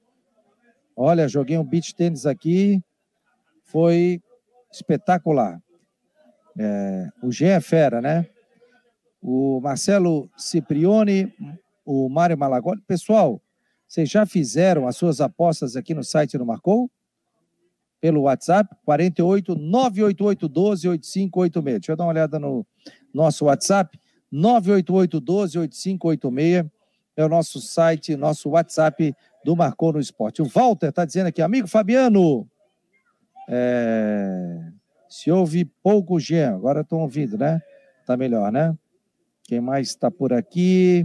[0.94, 2.84] olha, joguei um beach tênis aqui.
[3.64, 4.20] Foi
[4.70, 5.58] espetacular.
[6.58, 8.26] É, o G é fera, né?
[9.22, 11.32] O Marcelo Ciprione,
[11.82, 12.82] o Mário Malagoli.
[12.82, 13.40] Pessoal,
[13.88, 16.90] vocês já fizeram as suas apostas aqui no site do Marcou?
[17.98, 21.80] Pelo WhatsApp, 48 988 12 8586.
[21.80, 22.66] Deixa eu dar uma olhada no
[23.14, 23.98] nosso WhatsApp,
[24.30, 26.66] 988 12 8586.
[27.16, 29.14] É o nosso site, nosso WhatsApp
[29.44, 30.40] do Marcou no Esporte.
[30.40, 32.48] O Walter está dizendo aqui, amigo Fabiano,
[33.52, 34.60] é...
[35.08, 36.54] Se ouve pouco, Jean.
[36.54, 37.60] Agora estão ouvindo, né?
[38.06, 38.76] Tá melhor, né?
[39.42, 41.04] Quem mais está por aqui?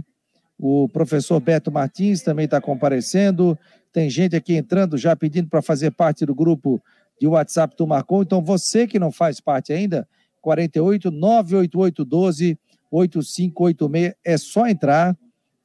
[0.56, 3.58] O professor Beto Martins também está comparecendo.
[3.92, 6.80] Tem gente aqui entrando já pedindo para fazer parte do grupo
[7.20, 8.22] de WhatsApp do Marcou.
[8.22, 10.08] Então, você que não faz parte ainda,
[10.40, 12.58] 48 988 12
[12.96, 15.16] 8586, é só entrar,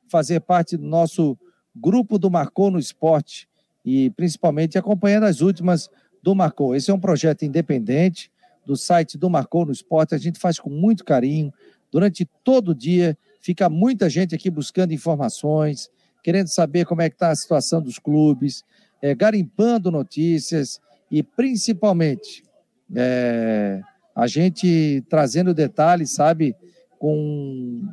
[0.08, 1.38] fazer parte do nosso
[1.76, 3.48] grupo do Marcou no Esporte
[3.86, 5.90] e principalmente acompanhando as últimas
[6.22, 6.76] do Marcou.
[6.76, 8.32] Esse é um projeto independente
[8.66, 10.14] do site do Marcou no Esporte.
[10.14, 11.52] A gente faz com muito carinho.
[11.92, 15.90] Durante todo o dia, fica muita gente aqui buscando informações,
[16.24, 18.64] querendo saber como é que está a situação dos clubes,
[19.02, 22.44] é, garimpando notícias e, principalmente,
[22.96, 23.82] é,
[24.16, 26.56] a gente trazendo detalhes, sabe,
[27.02, 27.90] com,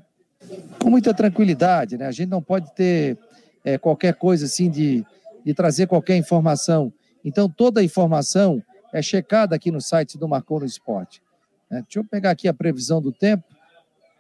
[0.78, 2.06] com muita tranquilidade, né?
[2.06, 3.18] A gente não pode ter
[3.64, 5.04] é, qualquer coisa assim de,
[5.44, 6.92] de trazer qualquer informação
[7.24, 11.22] então, toda a informação é checada aqui no site do Marcou no Esporte.
[11.70, 13.44] É, deixa eu pegar aqui a previsão do tempo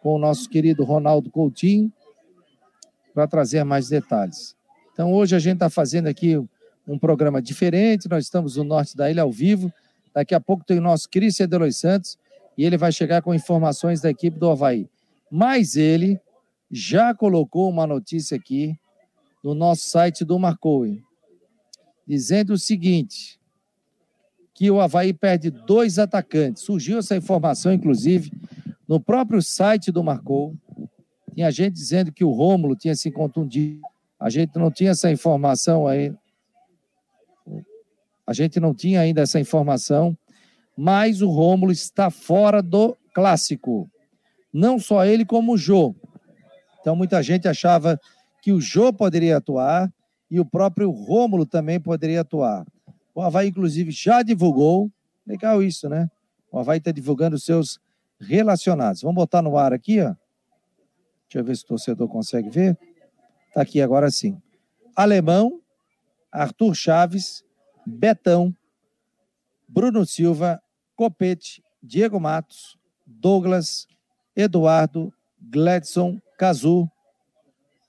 [0.02, 1.90] com o nosso querido Ronaldo Coutinho
[3.14, 4.54] para trazer mais detalhes.
[4.92, 6.36] Então, hoje a gente está fazendo aqui
[6.86, 9.72] um programa diferente, nós estamos no norte da ilha ao vivo.
[10.12, 12.18] Daqui a pouco tem o nosso Cristian Delois Santos
[12.58, 14.90] e ele vai chegar com informações da equipe do Havaí.
[15.30, 16.20] Mas ele
[16.68, 18.76] já colocou uma notícia aqui
[19.42, 20.84] no nosso site do Marcou
[22.06, 23.38] dizendo o seguinte:
[24.54, 26.64] que o Havaí perde dois atacantes.
[26.64, 28.32] Surgiu essa informação, inclusive,
[28.88, 30.56] no próprio site do Marcou.
[31.34, 33.80] Tinha gente dizendo que o Rômulo tinha se contundido.
[34.18, 36.12] A gente não tinha essa informação aí.
[38.26, 40.16] A gente não tinha ainda essa informação,
[40.80, 43.90] mas o Rômulo está fora do clássico.
[44.52, 45.92] Não só ele, como o Jô.
[46.80, 48.00] Então muita gente achava
[48.40, 49.92] que o Jô poderia atuar,
[50.30, 52.64] e o próprio Rômulo também poderia atuar.
[53.12, 54.88] O Havaí, inclusive, já divulgou.
[55.26, 56.08] Legal isso, né?
[56.52, 57.80] O Havaí está divulgando os seus
[58.20, 59.02] relacionados.
[59.02, 60.14] Vamos botar no ar aqui, ó.
[61.24, 62.78] Deixa eu ver se o torcedor consegue ver.
[63.48, 64.40] Está aqui agora sim.
[64.94, 65.60] Alemão,
[66.30, 67.44] Arthur Chaves,
[67.84, 68.54] Betão,
[69.66, 70.62] Bruno Silva,
[70.98, 73.86] Copete, Diego Matos, Douglas,
[74.34, 76.90] Eduardo, Gladson, Cazu,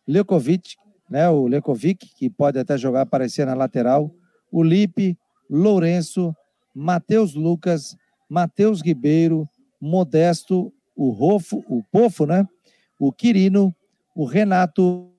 [0.08, 0.76] Leukovic,
[1.10, 4.14] né, o Lekovic, que pode até jogar aparecer na lateral,
[4.52, 5.18] o Lipe,
[5.50, 6.36] Lourenço,
[6.72, 7.98] Matheus Lucas,
[8.30, 9.50] Matheus Ribeiro,
[9.82, 12.48] Modesto, o Rofo, o Pofo, né?
[13.00, 13.76] O Quirino,
[14.16, 15.12] o Renato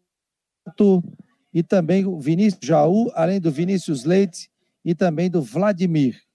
[1.52, 4.48] e também o Vinícius Jaú, além do Vinícius Leite
[4.84, 6.29] e também do Vladimir.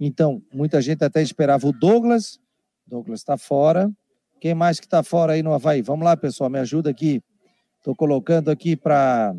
[0.00, 2.38] Então, muita gente até esperava o Douglas.
[2.86, 3.90] Douglas está fora.
[4.40, 5.82] Quem mais que está fora aí no Havaí?
[5.82, 7.22] Vamos lá, pessoal, me ajuda aqui.
[7.78, 9.34] Estou colocando aqui para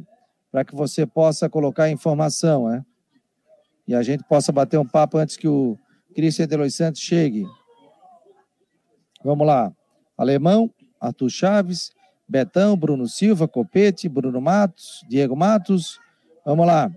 [0.67, 2.83] que você possa colocar a informação, né?
[3.87, 5.77] E a gente possa bater um papo antes que o
[6.13, 7.45] Cristian de Los Santos chegue.
[9.23, 9.73] Vamos lá.
[10.17, 10.69] Alemão,
[10.99, 11.91] Arthur Chaves,
[12.27, 15.99] Betão, Bruno Silva, Copete, Bruno Matos, Diego Matos.
[16.45, 16.91] Vamos lá.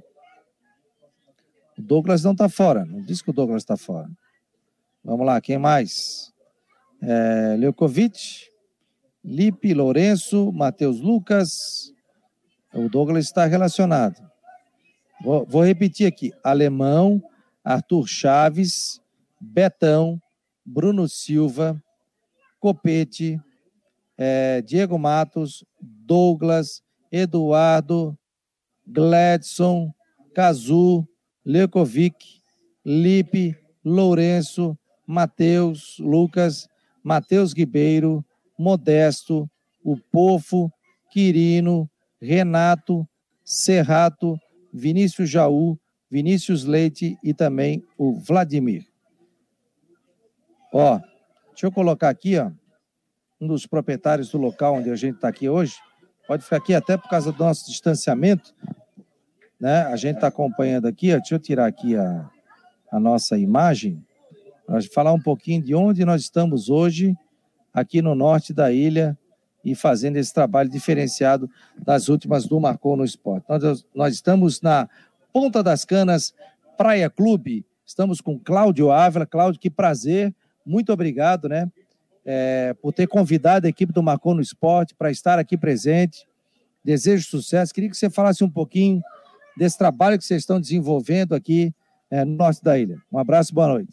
[1.79, 2.85] O Douglas não está fora.
[2.85, 4.11] Não diz que o Douglas está fora.
[5.05, 6.33] Vamos lá, quem mais?
[7.01, 8.49] É, Leukovic,
[9.25, 11.93] Lipe Lourenço, Matheus Lucas.
[12.73, 14.17] O Douglas está relacionado.
[15.23, 17.23] Vou, vou repetir aqui: Alemão,
[17.65, 19.01] Arthur Chaves,
[19.41, 20.21] Betão,
[20.65, 21.83] Bruno Silva,
[22.61, 23.41] Copete,
[24.17, 28.17] é, Diego Matos, Douglas, Eduardo,
[28.87, 29.93] Gladson,
[30.35, 31.07] Cazu,
[31.45, 32.41] Lekovic,
[32.85, 34.77] Lipe, Lourenço,
[35.07, 36.69] Matheus, Lucas,
[37.03, 38.25] Matheus Ribeiro,
[38.59, 39.51] Modesto,
[39.83, 40.71] o Pofo,
[41.11, 43.07] Quirino, Renato,
[43.45, 44.39] Serrato,
[44.73, 45.79] Vinícius Jaú,
[46.11, 48.87] Vinícius Leite e também o Vladimir.
[50.73, 50.99] Ó,
[51.51, 52.51] deixa eu colocar aqui, ó,
[53.41, 55.75] um dos proprietários do local onde a gente está aqui hoje.
[56.27, 58.55] Pode ficar aqui até por causa do nosso distanciamento,
[59.63, 59.83] né?
[59.85, 62.29] A gente está acompanhando aqui, ó, deixa eu tirar aqui a,
[62.91, 64.05] a nossa imagem,
[64.67, 67.17] para falar um pouquinho de onde nós estamos hoje,
[67.73, 69.17] aqui no norte da ilha,
[69.65, 71.49] e fazendo esse trabalho diferenciado
[71.79, 73.45] das últimas do Marcou no Esporte.
[73.49, 74.89] Nós, nós estamos na
[75.33, 76.35] Ponta das Canas
[76.77, 79.25] Praia Clube, estamos com Cláudio Ávila.
[79.25, 80.35] Cláudio, que prazer,
[80.67, 81.71] muito obrigado, né?
[82.27, 86.27] É, por ter convidado a equipe do Marcou no Esporte para estar aqui presente.
[86.85, 87.73] Desejo sucesso.
[87.73, 89.01] Queria que você falasse um pouquinho
[89.57, 91.73] desse trabalho que vocês estão desenvolvendo aqui
[92.11, 92.97] é, no norte da ilha.
[93.11, 93.93] Um abraço, boa noite.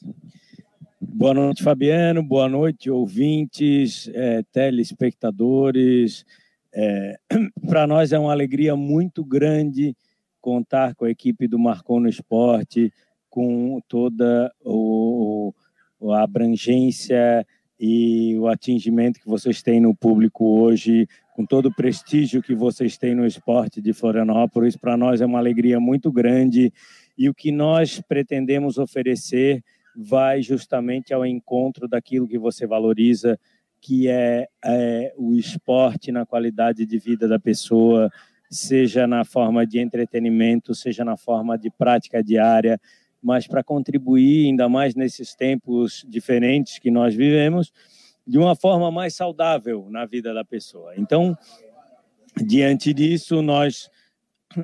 [1.01, 2.21] Boa noite, Fabiano.
[2.21, 6.25] Boa noite, ouvintes, é, telespectadores.
[6.73, 7.17] É,
[7.67, 9.95] Para nós é uma alegria muito grande
[10.41, 12.93] contar com a equipe do Marcon no Esporte,
[13.29, 15.53] com toda o,
[16.11, 17.45] a abrangência
[17.79, 21.07] e o atingimento que vocês têm no público hoje,
[21.39, 24.75] com todo o prestígio que vocês têm no esporte de Florianópolis.
[24.75, 26.69] Para nós é uma alegria muito grande
[27.17, 29.63] e o que nós pretendemos oferecer
[29.95, 33.39] vai justamente ao encontro daquilo que você valoriza,
[33.79, 38.11] que é, é, o esporte na qualidade de vida da pessoa,
[38.49, 42.77] seja na forma de entretenimento, seja na forma de prática diária,
[43.23, 47.71] mas para contribuir ainda mais nesses tempos diferentes que nós vivemos,
[48.29, 50.93] de uma forma mais saudável na vida da pessoa.
[50.95, 51.35] Então,
[52.37, 53.89] diante disso, nós,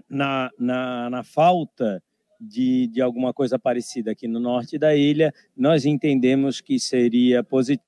[0.07, 2.01] na, na, na falta
[2.39, 7.83] de, de alguma coisa parecida aqui no norte da ilha, nós entendemos que seria positivo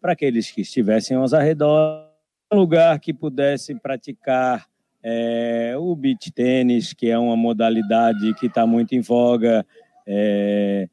[0.00, 2.08] para aqueles que estivessem aos arredores,
[2.52, 4.66] um lugar que pudessem praticar
[5.00, 9.64] é, o beach tênis, que é uma modalidade que está muito em voga,
[10.04, 10.88] é,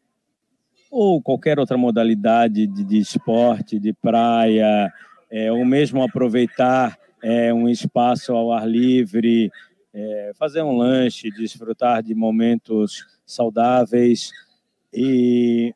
[0.89, 4.91] ou qualquer outra modalidade de, de esporte, de praia,
[5.29, 9.51] é, ou mesmo aproveitar é, um espaço ao ar livre,
[9.93, 14.31] é, fazer um lanche, desfrutar de momentos saudáveis
[14.93, 15.73] e,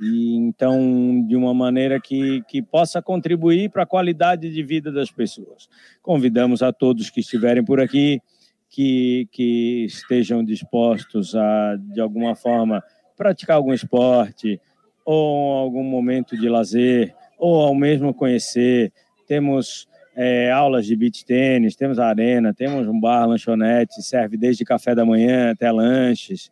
[0.00, 5.10] e então de uma maneira que, que possa contribuir para a qualidade de vida das
[5.10, 5.68] pessoas.
[6.02, 8.20] Convidamos a todos que estiverem por aqui
[8.68, 12.82] que, que estejam dispostos a, de alguma forma,
[13.16, 14.60] praticar algum esporte
[15.04, 18.92] ou algum momento de lazer ou ao mesmo conhecer.
[19.26, 24.94] Temos é, aulas de beach tênis, temos arena, temos um bar, lanchonete, serve desde café
[24.94, 26.50] da manhã até lanches.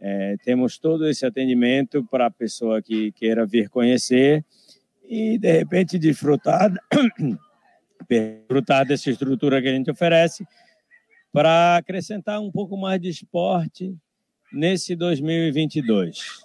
[0.00, 4.44] É, temos todo esse atendimento para a pessoa que queira vir conhecer
[5.08, 6.72] e, de repente, desfrutar,
[8.08, 10.44] desfrutar dessa estrutura que a gente oferece
[11.32, 13.96] para acrescentar um pouco mais de esporte
[14.52, 16.42] nesse 2022.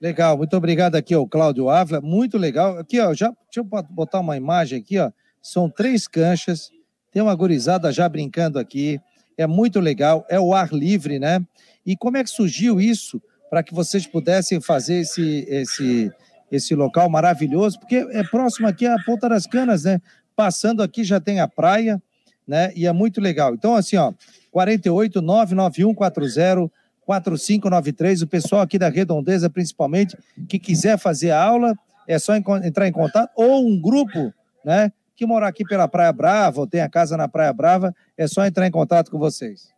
[0.00, 2.78] Legal, muito obrigado aqui ao Cláudio Ávila, muito legal.
[2.78, 5.10] Aqui, ó, já, deixa eu botar uma imagem aqui, ó.
[5.40, 6.70] São três canchas,
[7.10, 9.00] tem uma gurizada já brincando aqui,
[9.38, 11.44] é muito legal, é o ar livre, né?
[11.84, 16.12] E como é que surgiu isso para que vocês pudessem fazer esse, esse,
[16.50, 17.78] esse local maravilhoso?
[17.78, 20.00] Porque é próximo aqui à Ponta das Canas, né?
[20.34, 22.02] Passando aqui já tem a praia,
[22.46, 22.72] né?
[22.74, 23.54] E é muito legal.
[23.54, 24.12] Então, assim, ó,
[24.50, 26.70] 48 99140
[27.06, 28.22] 4593.
[28.22, 31.74] O pessoal aqui da Redondeza, principalmente, que quiser fazer a aula,
[32.06, 34.92] é só entrar em contato, ou um grupo, né?
[35.14, 38.44] Que morar aqui pela Praia Brava, ou tem a casa na Praia Brava, é só
[38.44, 39.72] entrar em contato com vocês.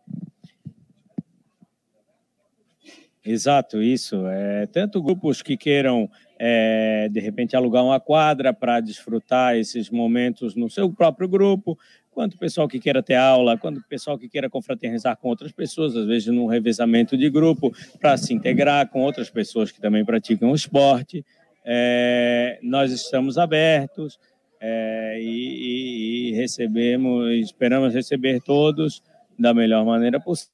[3.23, 4.25] Exato, isso.
[4.27, 10.55] É, tanto grupos que queiram, é, de repente, alugar uma quadra para desfrutar esses momentos
[10.55, 11.77] no seu próprio grupo,
[12.19, 15.53] quanto o pessoal que queira ter aula, quanto o pessoal que queira confraternizar com outras
[15.53, 20.03] pessoas, às vezes num revezamento de grupo, para se integrar com outras pessoas que também
[20.03, 21.25] praticam o esporte.
[21.63, 24.19] É, nós estamos abertos
[24.59, 29.01] é, e, e, recebemos, esperamos receber todos
[29.39, 30.51] da melhor maneira possível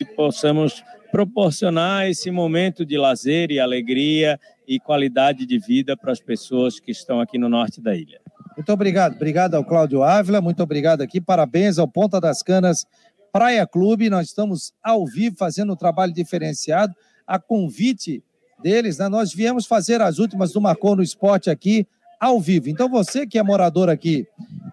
[0.00, 6.20] e possamos proporcionar esse momento de lazer e alegria e qualidade de vida para as
[6.20, 8.21] pessoas que estão aqui no norte da ilha.
[8.56, 9.14] Muito obrigado.
[9.14, 11.20] Obrigado ao Cláudio Ávila, muito obrigado aqui.
[11.20, 12.86] Parabéns ao Ponta das Canas
[13.32, 14.10] Praia Clube.
[14.10, 16.94] Nós estamos ao vivo fazendo um trabalho diferenciado.
[17.26, 18.22] A convite
[18.62, 19.08] deles, né?
[19.08, 21.86] nós viemos fazer as últimas do Marcou no Esporte aqui
[22.20, 22.68] ao vivo.
[22.68, 24.26] Então, você que é morador aqui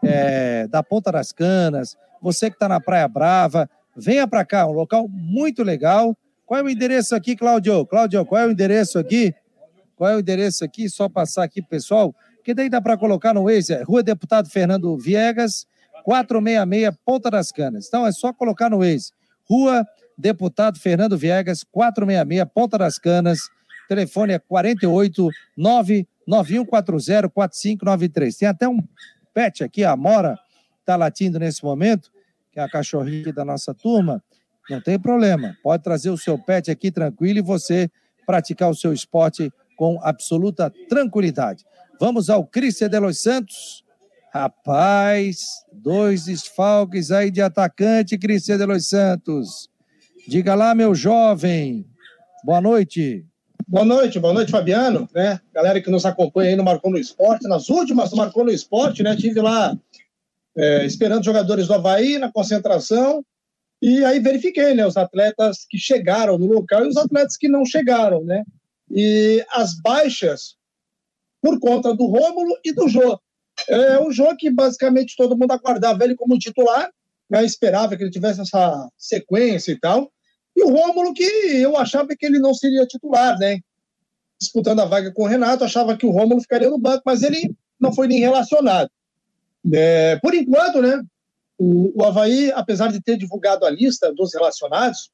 [0.03, 4.73] é, da Ponta das Canas, você que está na Praia Brava, venha para cá, um
[4.73, 6.15] local muito legal.
[6.45, 7.85] Qual é o endereço aqui, Cláudio?
[7.85, 9.33] Cláudio, qual é o endereço aqui?
[9.95, 10.89] Qual é o endereço aqui?
[10.89, 12.13] Só passar aqui, pessoal.
[12.49, 15.67] Que daí dá para colocar no Waze, é Rua Deputado Fernando Viegas,
[16.03, 17.85] 466, Ponta das Canas.
[17.87, 19.11] Então é só colocar no Waze.
[19.47, 19.85] Rua
[20.17, 23.51] Deputado Fernando Viegas, 466, Ponta das Canas.
[23.87, 28.37] Telefone é 48 99140 4593.
[28.37, 28.79] Tem até um
[29.31, 30.35] pet aqui, a Mora
[30.79, 32.11] está latindo nesse momento,
[32.51, 34.23] que é a cachorrinha da nossa turma.
[34.67, 35.55] Não tem problema.
[35.61, 37.91] Pode trazer o seu pet aqui tranquilo e você
[38.25, 41.63] praticar o seu esporte com absoluta tranquilidade.
[41.99, 43.83] Vamos ao Cristian de los Santos.
[44.31, 49.69] Rapaz, dois desfalques aí de atacante, Cristian de los Santos.
[50.25, 51.85] Diga lá, meu jovem.
[52.45, 53.25] Boa noite.
[53.67, 55.41] Boa noite, boa noite, Fabiano, né?
[55.53, 59.03] Galera que nos acompanha aí no Marcou no Esporte, nas últimas do Marcou no Esporte,
[59.03, 59.13] né?
[59.17, 59.77] Tive lá
[60.57, 63.25] é, esperando jogadores do Havaí na concentração,
[63.81, 64.87] e aí verifiquei, né?
[64.87, 68.45] Os atletas que chegaram no local e os atletas que não chegaram, né?
[68.89, 70.58] E as baixas
[71.41, 73.19] por conta do Rômulo e do Jô.
[73.67, 76.89] É um jogo que basicamente todo mundo aguardava ele como titular,
[77.29, 77.43] né?
[77.43, 80.11] esperava que ele tivesse essa sequência e tal.
[80.55, 83.59] E o Rômulo, que eu achava que ele não seria titular, né?
[84.39, 87.53] Disputando a vaga com o Renato, achava que o Rômulo ficaria no banco, mas ele
[87.79, 88.89] não foi nem relacionado.
[89.73, 91.01] É, por enquanto, né?
[91.57, 95.11] O, o Havaí, apesar de ter divulgado a lista dos relacionados,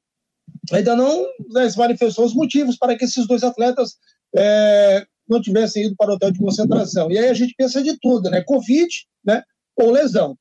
[0.72, 3.98] ainda não né, manifestou os motivos para que esses dois atletas
[4.36, 7.12] é, não tivessem ido para o hotel de concentração.
[7.12, 8.44] E aí a gente pensa de tudo, né?
[8.44, 8.88] Covid,
[9.26, 9.44] né?
[9.78, 10.38] Ou lesão.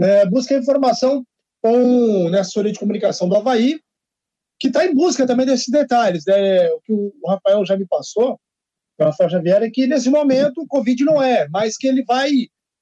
[0.00, 1.24] É, busca informação
[1.62, 3.80] com né, a assessoria de comunicação do Havaí,
[4.60, 6.24] que está em busca também desses detalhes.
[6.26, 6.68] Né?
[6.72, 8.38] O que o Rafael já me passou,
[8.98, 12.30] o Rafael Xavier, é que nesse momento o Covid não é, mas que ele vai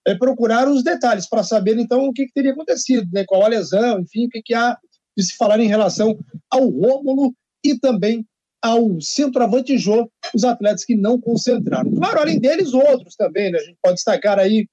[0.07, 3.25] é, procurar os detalhes para saber então o que, que, teria acontecido, né?
[3.25, 4.77] qual a lesão, enfim, o que, que há
[5.17, 6.19] de se falar em relação
[6.51, 7.35] ao Rômulo
[7.65, 8.27] e também
[8.63, 11.91] ao centroavante Jô, os atletas que não concentraram.
[11.93, 13.59] Claro, além deles, outros também, né?
[13.59, 14.69] A gente pode destacar aí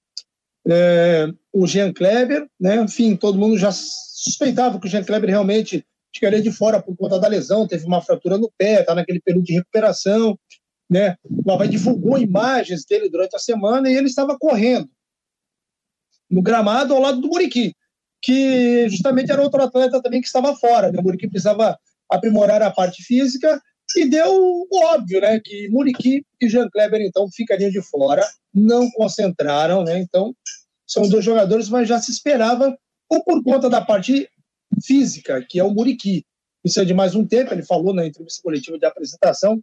[0.68, 2.76] é, o Jean Kleber, né?
[2.76, 5.84] Enfim, todo mundo já suspeitava que o Jean Kleber realmente
[6.14, 9.46] ficaria de fora por conta da lesão, teve uma fratura no pé, está naquele período
[9.46, 10.38] de recuperação,
[10.90, 11.16] né?
[11.24, 14.90] O Havaí divulgou imagens dele durante a semana e ele estava correndo
[16.30, 17.74] no gramado ao lado do Muriqui,
[18.22, 21.00] que justamente era outro atleta também que estava fora, né?
[21.00, 21.78] O Muriqui precisava
[22.08, 23.60] aprimorar a parte física
[23.96, 25.40] e deu o óbvio, né?
[25.40, 30.00] Que Muriqui e Jean Kleber, então, ficariam de fora, não concentraram, né?
[30.00, 30.36] Então,
[30.88, 32.78] são dois jogadores, mas já se esperava,
[33.10, 34.30] ou por conta da parte
[34.84, 36.24] física, que é o Muriqui.
[36.62, 39.62] Precisa de mais um tempo, ele falou na entrevista coletiva de apresentação,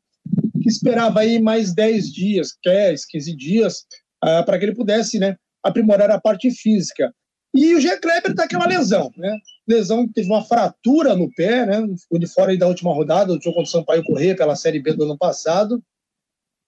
[0.63, 3.81] que esperava aí mais 10 dias, 10, 15 dias,
[4.25, 7.13] uh, para que ele pudesse né, aprimorar a parte física.
[7.57, 9.35] E o Jean Kleber tá aquela lesão, né?
[9.67, 11.97] Lesão teve uma fratura no pé, né?
[11.99, 14.79] Ficou de fora aí da última rodada, do jogo contra o Sampaio Corrêa pela Série
[14.79, 15.83] B do ano passado.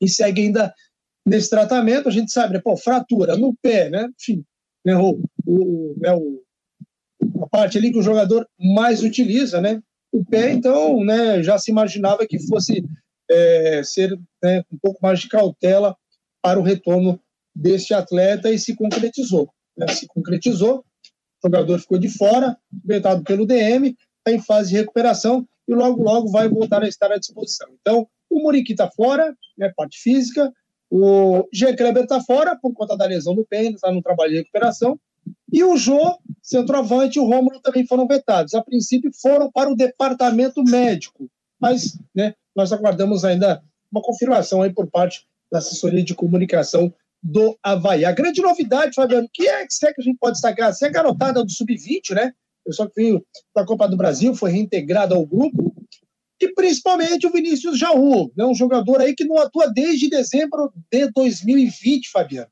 [0.00, 0.72] E segue ainda
[1.26, 2.08] nesse tratamento.
[2.08, 2.60] A gente sabe, né?
[2.64, 4.08] Pô, fratura no pé, né?
[4.18, 4.42] Enfim,
[4.82, 4.96] né?
[4.96, 6.14] O, o, né?
[6.14, 6.42] o,
[7.42, 9.82] a parte ali que o jogador mais utiliza, né?
[10.10, 11.42] O pé, então, né?
[11.42, 12.82] Já se imaginava que fosse
[13.30, 15.94] é, ser né, um pouco mais de cautela
[16.42, 17.20] para o retorno
[17.54, 20.84] deste atleta e se concretizou né, se concretizou.
[21.42, 26.02] O jogador ficou de fora, vetado pelo DM, está em fase de recuperação e logo,
[26.02, 27.68] logo vai voltar a estar à disposição.
[27.80, 30.52] Então, o Muriqui está fora, né, parte física,
[30.90, 34.38] o Jean Kleber está fora por conta da lesão no pé, está no trabalho de
[34.38, 34.98] recuperação,
[35.52, 38.54] e o Jô, centroavante, e o Rômulo também foram vetados.
[38.54, 43.62] A princípio foram para o departamento médico, mas né, nós aguardamos ainda
[43.92, 46.92] uma confirmação aí por parte da assessoria de comunicação
[47.22, 48.04] do Havaí.
[48.04, 50.72] A grande novidade, Fabiano, que é que, é que a gente pode destacar?
[50.80, 52.32] É a garotada do Sub-20, né?
[52.64, 55.74] Eu só que veio da Copa do Brasil, foi reintegrado ao grupo,
[56.40, 58.44] e principalmente o Vinícius Jaú, né?
[58.44, 62.50] um jogador aí que não atua desde dezembro de 2020, Fabiano.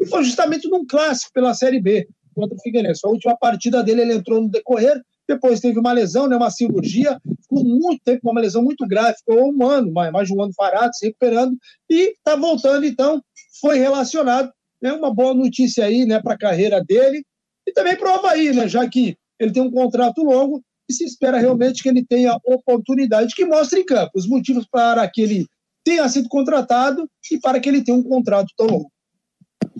[0.00, 3.00] E foi justamente num clássico pela Série B contra o Figueirense.
[3.04, 7.20] A última partida dele ele entrou no decorrer, depois teve uma lesão, né, uma cirurgia,
[7.42, 10.42] ficou muito tempo com uma lesão muito grave, ficou um ano, mais, mais de um
[10.42, 11.56] ano parado, se recuperando,
[11.90, 13.22] e está voltando, então,
[13.60, 14.50] foi relacionado.
[14.82, 17.24] É né, uma boa notícia aí né, para a carreira dele
[17.66, 21.04] e também para o Havaí, né, já que ele tem um contrato longo e se
[21.04, 24.12] espera realmente que ele tenha oportunidade que mostre em campo.
[24.14, 25.46] Os motivos para que ele
[25.84, 28.92] tenha sido contratado e para que ele tenha um contrato tão longo.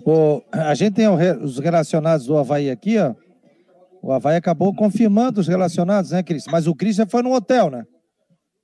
[0.05, 3.13] O, a gente tem os relacionados do Havaí aqui, ó.
[4.01, 6.45] O Havaí acabou confirmando os relacionados, né, Cris?
[6.49, 7.83] Mas o Christian foi no hotel, né?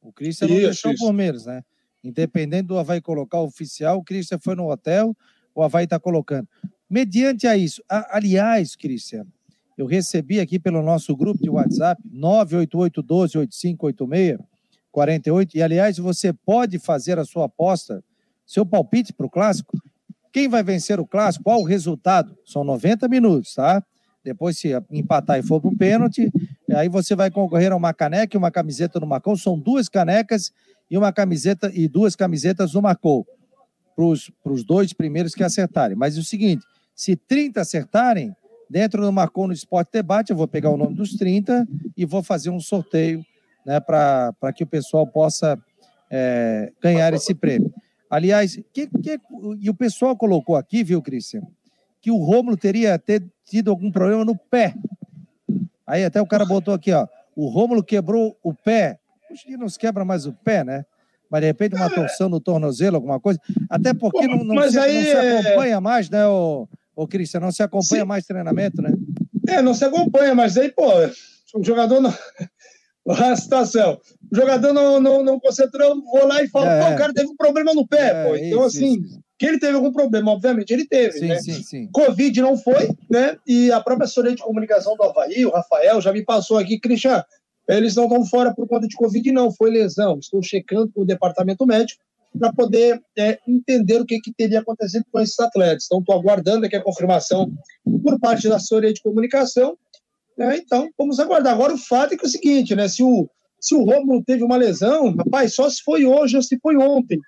[0.01, 1.61] O Christian não deixou por menos, né?
[2.03, 5.15] Independente do Havaí colocar o oficial, o Christian foi no hotel,
[5.55, 6.47] o Havaí está colocando.
[6.89, 9.25] Mediante a isso, a, aliás, Christian,
[9.77, 14.53] eu recebi aqui pelo nosso grupo de WhatsApp, 988 12 8586
[14.91, 18.03] 48, e aliás, você pode fazer a sua aposta,
[18.45, 19.75] seu palpite para o clássico,
[20.33, 21.43] quem vai vencer o clássico?
[21.43, 22.35] Qual o resultado?
[22.43, 23.83] São 90 minutos, tá?
[24.23, 26.31] Depois, se empatar e for para o pênalti,
[26.71, 29.37] aí você vai concorrer a uma caneca e uma camiseta do Marcou.
[29.37, 30.51] São duas canecas
[30.93, 33.25] e uma camiseta e duas camisetas do Marcou.
[33.95, 34.05] Para
[34.53, 35.97] os dois primeiros que acertarem.
[35.97, 36.63] Mas é o seguinte:
[36.93, 38.35] se 30 acertarem,
[38.69, 41.67] dentro do Marcou no Esporte Debate, eu vou pegar o nome dos 30
[41.97, 43.25] e vou fazer um sorteio
[43.65, 45.57] né, para que o pessoal possa
[46.11, 47.73] é, ganhar esse prêmio.
[48.07, 49.19] Aliás, que, que,
[49.59, 51.41] e o pessoal colocou aqui, viu, Cristian,
[52.01, 54.75] que o Rômulo teria ter tido algum problema no pé.
[55.87, 58.99] Aí até o cara botou aqui, ó, o Rômulo quebrou o pé.
[59.33, 60.85] Hoje não se quebra mais o pé, né?
[61.27, 63.39] Mas de repente uma torção no tornozelo, alguma coisa.
[63.67, 67.39] Até porque não, não, se, aí, não se, é- acompanha mais, né, o, o Cristian?
[67.39, 68.07] Não se acompanha Sim.
[68.07, 68.93] mais treinamento, né?
[69.47, 70.85] É, não se acompanha, mas aí, pô,
[71.55, 72.13] o jogador não
[73.09, 73.99] a situação.
[74.31, 77.27] O jogador não, não, não concentrou, vou lá e falo, é, pô, o cara teve
[77.27, 78.35] um problema no pé, é, pô.
[78.35, 79.19] Então, isso, assim, isso.
[79.39, 81.39] que ele teve algum problema, obviamente, ele teve, sim, né?
[81.39, 81.89] Sim, sim.
[81.91, 83.35] Covid não foi, né?
[83.47, 87.23] E a própria assessoria de comunicação do Havaí, o Rafael, já me passou aqui, Cristian,
[87.67, 90.19] eles não estão fora por conta de Covid, não, foi lesão.
[90.19, 92.01] Estou checando com o departamento médico
[92.37, 95.85] para poder é, entender o que, que teria acontecido com esses atletas.
[95.85, 97.51] Então, estou aguardando aqui a confirmação
[98.01, 99.77] por parte da assessoria de comunicação
[100.37, 100.57] né?
[100.57, 101.53] Então, vamos aguardar.
[101.53, 102.87] Agora, o fato é que é o seguinte, né?
[102.87, 106.57] Se o, se o Romulo teve uma lesão, rapaz, só se foi hoje ou se
[106.59, 107.19] foi ontem.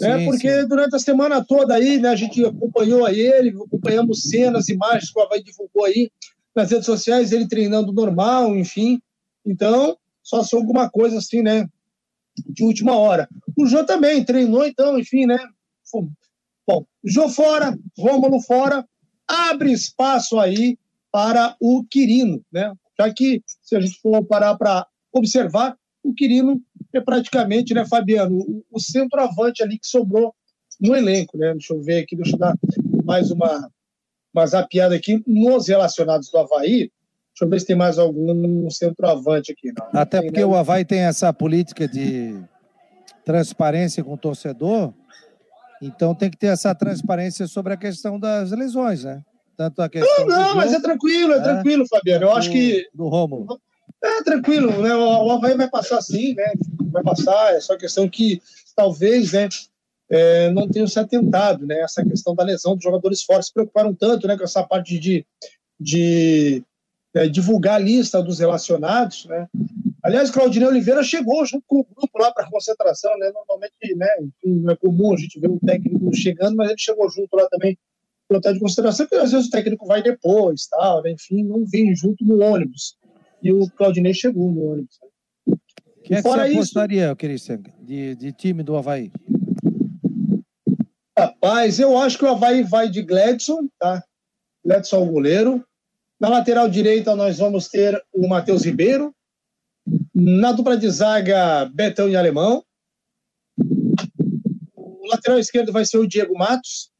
[0.00, 0.18] Né?
[0.18, 0.68] Sim, Porque sim.
[0.68, 5.18] durante a semana toda aí, né, a gente acompanhou aí ele, acompanhamos cenas, imagens que
[5.18, 6.10] o Havaí divulgou aí
[6.54, 9.00] nas redes sociais, ele treinando normal, enfim.
[9.44, 11.66] Então, só se alguma coisa assim, né?
[12.46, 13.28] De última hora.
[13.56, 15.38] O Jô também treinou, então, enfim, né?
[16.66, 18.86] Bom, Jô fora, Rômulo fora,
[19.26, 20.78] abre espaço aí
[21.10, 22.72] para o Quirino, né?
[22.98, 26.60] Já que, se a gente for parar para observar, o Quirino
[26.92, 30.34] é praticamente, né, Fabiano, o, o centroavante ali que sobrou
[30.80, 31.52] no elenco, né?
[31.52, 32.56] Deixa eu ver aqui, deixa eu dar
[33.04, 33.70] mais uma,
[34.34, 36.90] uma zapiada aqui nos relacionados do Havaí.
[37.42, 39.72] Deixa eu ver se tem mais algum centroavante aqui.
[39.76, 42.40] Não, Até não porque o Havaí tem essa política de
[43.24, 44.92] transparência com o torcedor,
[45.80, 49.22] então tem que ter essa transparência sobre a questão das lesões, né?
[49.56, 50.26] Tanto a questão.
[50.26, 52.26] Não, não, mas é tranquilo, é, é, tranquilo, Fabiano.
[52.26, 52.88] Eu acho que.
[52.94, 53.60] Do Rômulo.
[54.02, 54.94] É tranquilo, né?
[54.94, 56.52] O Havaí vai passar sim, né?
[56.92, 58.40] Vai passar, é só questão que
[58.76, 59.48] talvez, né?
[60.10, 61.80] É, não tenham se atentado, né?
[61.80, 64.36] Essa questão da lesão dos jogadores fortes se preocuparam tanto, né?
[64.36, 65.26] Com essa parte de,
[65.80, 66.62] de
[67.14, 69.46] é, divulgar a lista dos relacionados, né?
[70.02, 73.30] Aliás, Claudinei Oliveira chegou junto com o grupo lá para concentração, né?
[73.32, 74.08] Normalmente, né?
[74.44, 77.78] Não é comum a gente ver um técnico chegando, mas ele chegou junto lá também
[78.28, 81.12] pilotar de consideração, porque às vezes o técnico vai depois, tal, né?
[81.12, 82.96] enfim, não vem junto no ônibus.
[83.42, 84.98] E o Claudinei chegou no ônibus.
[86.04, 89.12] Quem é que você apostaria, isso, de, de time do Havaí?
[91.16, 94.02] Rapaz, eu acho que o Havaí vai de Gledson, tá?
[94.64, 95.64] Gledson é o goleiro.
[96.22, 99.12] Na lateral direita nós vamos ter o Matheus Ribeiro.
[100.14, 102.64] Na dupla de zaga, Betão e Alemão.
[104.76, 106.92] O lateral esquerdo vai ser o Diego Matos.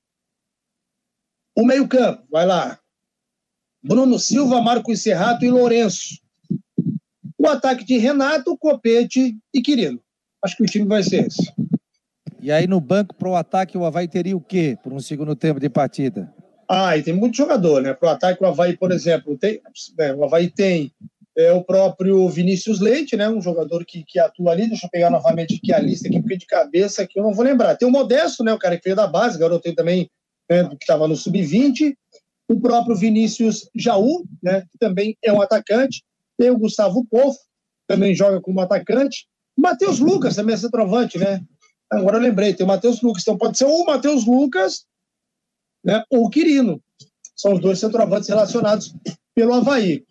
[1.56, 2.80] O meio-campo, vai lá.
[3.80, 6.18] Bruno Silva, Marcos Serrato e Lourenço.
[7.38, 10.02] O ataque de Renato, Copete e Quirino.
[10.44, 11.54] Acho que o time vai ser esse.
[12.40, 15.36] E aí no banco para o ataque o Havaí teria o quê por um segundo
[15.36, 16.34] tempo de partida?
[16.74, 17.92] Ah, e tem muito jogador, né?
[17.92, 19.60] Para o ataque o Havaí, por exemplo, tem,
[19.98, 20.90] né, o Havaí tem
[21.36, 23.28] é, o próprio Vinícius Leite, né?
[23.28, 24.66] Um jogador que, que atua ali.
[24.66, 27.44] Deixa eu pegar novamente aqui a lista aqui, porque de cabeça aqui eu não vou
[27.44, 27.76] lembrar.
[27.76, 28.54] Tem o Modesto, né?
[28.54, 30.10] O cara que veio da base, garoto tem também
[30.50, 31.94] né, que estava no sub-20,
[32.48, 36.02] o próprio Vinícius Jaú, né, que também é um atacante,
[36.38, 37.36] tem o Gustavo Povo,
[37.86, 41.42] também joga como atacante, Matheus Lucas também é centroavante, né?
[41.90, 44.86] Agora eu lembrei, tem o Matheus Lucas, então pode ser o Matheus Lucas
[45.84, 46.82] né, ou o Quirino.
[47.36, 48.94] São os dois centroavantes relacionados
[49.34, 50.04] pelo Havaí.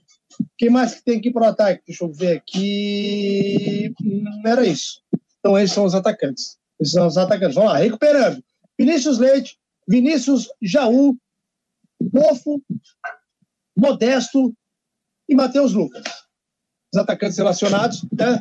[0.58, 1.84] Quem mais que tem aqui para o ataque?
[1.88, 3.94] Deixa eu ver aqui.
[4.04, 5.02] Hum, era isso.
[5.40, 6.58] Então, esses são os atacantes.
[6.80, 7.56] Esses são os atacantes.
[7.56, 8.44] Vamos lá, recuperando.
[8.80, 9.58] Vinícius Leite,
[9.88, 11.18] Vinícius Jaú,
[12.02, 12.62] Bofo,
[13.78, 14.54] Modesto
[15.30, 16.04] e Matheus Lucas.
[16.94, 18.40] Os atacantes relacionados, né?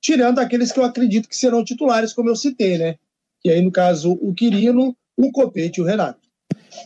[0.00, 2.98] tirando aqueles que eu acredito que serão titulares, como eu citei, né?
[3.44, 6.25] e aí, no caso, o Quirino, o Copete e o Renato.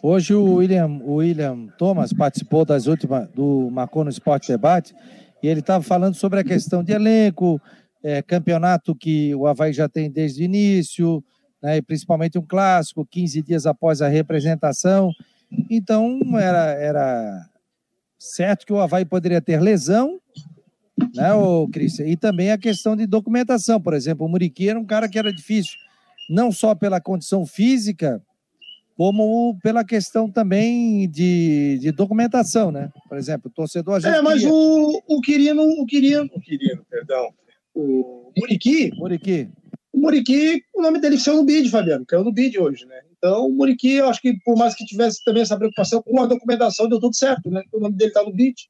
[0.02, 4.94] Hoje o William, o William Thomas participou das últimas do Marcou no Esporte Debate
[5.42, 7.60] e ele estava falando sobre a questão de elenco,
[8.02, 11.22] é, campeonato que o Havaí já tem desde o início,
[11.62, 15.12] né, e principalmente um clássico, 15 dias após a representação.
[15.68, 17.46] Então, era, era
[18.18, 20.18] certo que o Havaí poderia ter lesão,
[21.14, 22.06] né, o Cristian?
[22.06, 23.80] E também a questão de documentação.
[23.80, 25.74] Por exemplo, o Muriqui era um cara que era difícil,
[26.28, 28.22] não só pela condição física,
[29.00, 32.90] como pela questão também de, de documentação, né?
[33.08, 33.98] Por exemplo, o torcedor...
[34.04, 34.52] É, mas queria...
[34.52, 37.32] o, o Quirino, o Quirino, o Quirino, perdão,
[37.74, 38.90] o Muriqui...
[38.98, 39.48] Muriqui.
[39.90, 43.00] O Muriqui, o nome dele saiu no bid, Fabiano, caiu no bid hoje, né?
[43.16, 46.26] Então, o Muriqui, eu acho que por mais que tivesse também essa preocupação com a
[46.26, 47.62] documentação, deu tudo certo, né?
[47.72, 48.68] O nome dele tá no bid.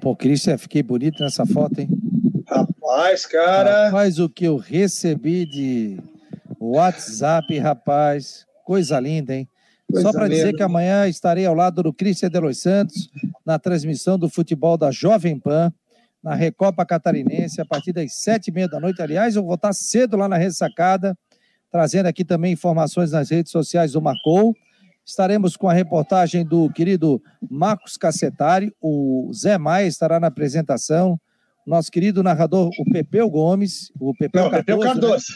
[0.00, 1.88] Pô, Cristian, fiquei bonito nessa foto, hein?
[2.46, 3.86] Rapaz, cara...
[3.86, 6.00] Rapaz, o que eu recebi de
[6.60, 8.46] WhatsApp, rapaz...
[8.64, 9.48] Coisa linda, hein?
[9.90, 13.10] Coisa Só para dizer que amanhã estarei ao lado do Cristian de Los Santos
[13.44, 15.72] na transmissão do futebol da Jovem Pan,
[16.22, 19.02] na Recopa Catarinense, a partir das sete e meia da noite.
[19.02, 21.16] Aliás, eu vou estar cedo lá na ressacada,
[21.70, 24.54] trazendo aqui também informações nas redes sociais do Marcou.
[25.04, 31.18] Estaremos com a reportagem do querido Marcos Cacetari, o Zé Maia estará na apresentação,
[31.66, 34.66] nosso querido narrador, o Pepeu Gomes, o Pepeu Não, Cardoso.
[34.66, 35.32] Pepeu Cardoso.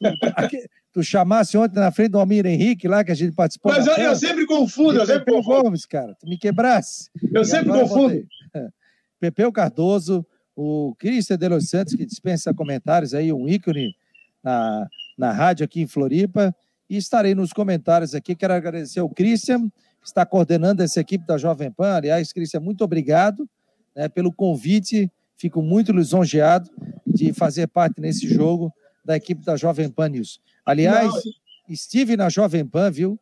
[0.00, 0.64] Né?
[0.92, 3.72] tu chamasse ontem na frente do Almir Henrique lá, que a gente participou.
[3.72, 5.62] Mas eu, eu, sempre confundo, eu sempre confundo.
[5.62, 7.08] Gomes, cara, tu me quebrasse.
[7.32, 8.22] Eu e sempre confundo.
[9.18, 13.94] Pepeu Cardoso, o Cristian de Los Santos, que dispensa comentários aí, um ícone
[14.42, 16.54] na, na rádio aqui em Floripa.
[16.90, 18.34] E estarei nos comentários aqui.
[18.34, 19.70] Quero agradecer ao Cristian,
[20.00, 21.94] que está coordenando essa equipe da Jovem Pan.
[21.94, 23.48] Aliás, Cristian, muito obrigado
[23.96, 25.10] né, pelo convite.
[25.42, 26.70] Fico muito lisonjeado
[27.04, 28.72] de fazer parte nesse jogo
[29.04, 30.40] da equipe da Jovem Pan News.
[30.64, 31.20] Aliás, Não.
[31.68, 33.18] estive na Jovem Pan, viu?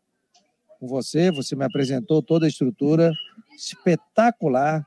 [0.79, 3.11] Com você, você me apresentou toda a estrutura
[3.57, 4.87] espetacular,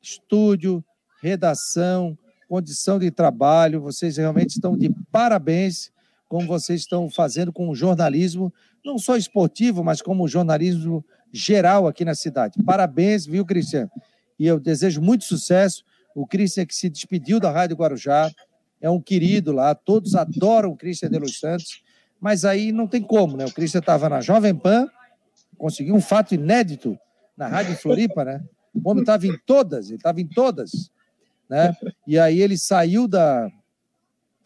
[0.00, 0.82] estúdio,
[1.22, 2.16] redação,
[2.48, 3.82] condição de trabalho.
[3.82, 5.92] Vocês realmente estão de parabéns
[6.26, 8.50] como vocês estão fazendo com o jornalismo,
[8.82, 12.62] não só esportivo, mas como jornalismo geral aqui na cidade.
[12.64, 13.90] Parabéns, viu, Cristiano?
[14.38, 15.84] E eu desejo muito sucesso.
[16.16, 18.32] O Cristian que se despediu da Rádio Guarujá,
[18.80, 21.82] é um querido lá, todos adoram o Cristian de Los Santos,
[22.18, 23.44] mas aí não tem como, né?
[23.44, 24.88] O Cristian estava na Jovem Pan,
[25.58, 26.98] conseguiu um fato inédito
[27.36, 28.42] na Rádio Floripa, né?
[28.74, 30.90] O homem estava em todas, ele estava em todas,
[31.50, 31.76] né?
[32.06, 33.50] E aí ele saiu da,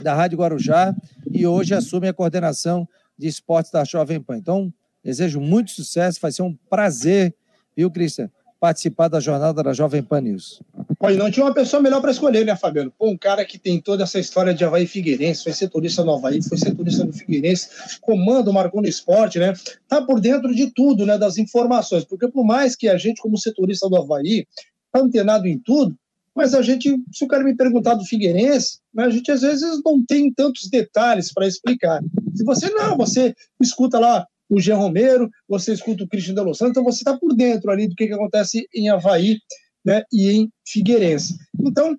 [0.02, 0.92] da Rádio Guarujá
[1.30, 4.38] e hoje assume a coordenação de esportes da Jovem Pan.
[4.38, 7.32] Então, desejo muito sucesso, vai ser um prazer,
[7.76, 10.60] viu, Cristian, participar da jornada da Jovem Pan News.
[11.02, 12.92] Olha, não tinha uma pessoa melhor para escolher, né, Fabiano?
[12.98, 16.42] Pô, um cara que tem toda essa história de Havaí Figueirense, foi setorista no Havaí,
[16.42, 17.70] foi setorista no Figueirense,
[18.02, 19.54] comando marcou no esporte, né?
[19.88, 23.38] Tá por dentro de tudo, né, das informações, porque por mais que a gente, como
[23.38, 24.46] setorista do Havaí,
[24.92, 25.96] tá antenado em tudo,
[26.34, 29.80] mas a gente, se o cara me perguntar do Figueirense, né, a gente às vezes
[29.82, 32.02] não tem tantos detalhes para explicar.
[32.34, 36.84] Se você não, você escuta lá o Jean Romero, você escuta o Christian de então
[36.84, 39.38] você está por dentro ali do que, que acontece em Havaí
[39.84, 41.36] né, e em Figueirense.
[41.60, 41.96] Então,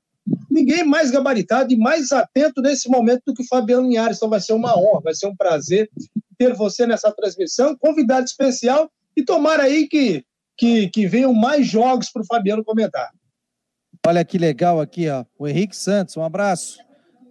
[0.49, 4.17] ninguém mais gabaritado e mais atento nesse momento do que o Fabiano Linhares.
[4.17, 5.89] Então, vai ser uma honra, vai ser um prazer
[6.37, 10.23] ter você nessa transmissão, convidado especial, e tomara aí que,
[10.57, 13.11] que, que venham mais jogos para o Fabiano comentar.
[14.05, 15.23] Olha que legal aqui, ó.
[15.37, 16.79] O Henrique Santos, um abraço.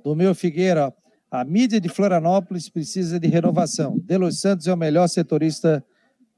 [0.04, 0.94] Do meu Figueira.
[1.30, 3.98] A mídia de Florianópolis precisa de renovação.
[3.98, 5.84] Delos Santos é o melhor setorista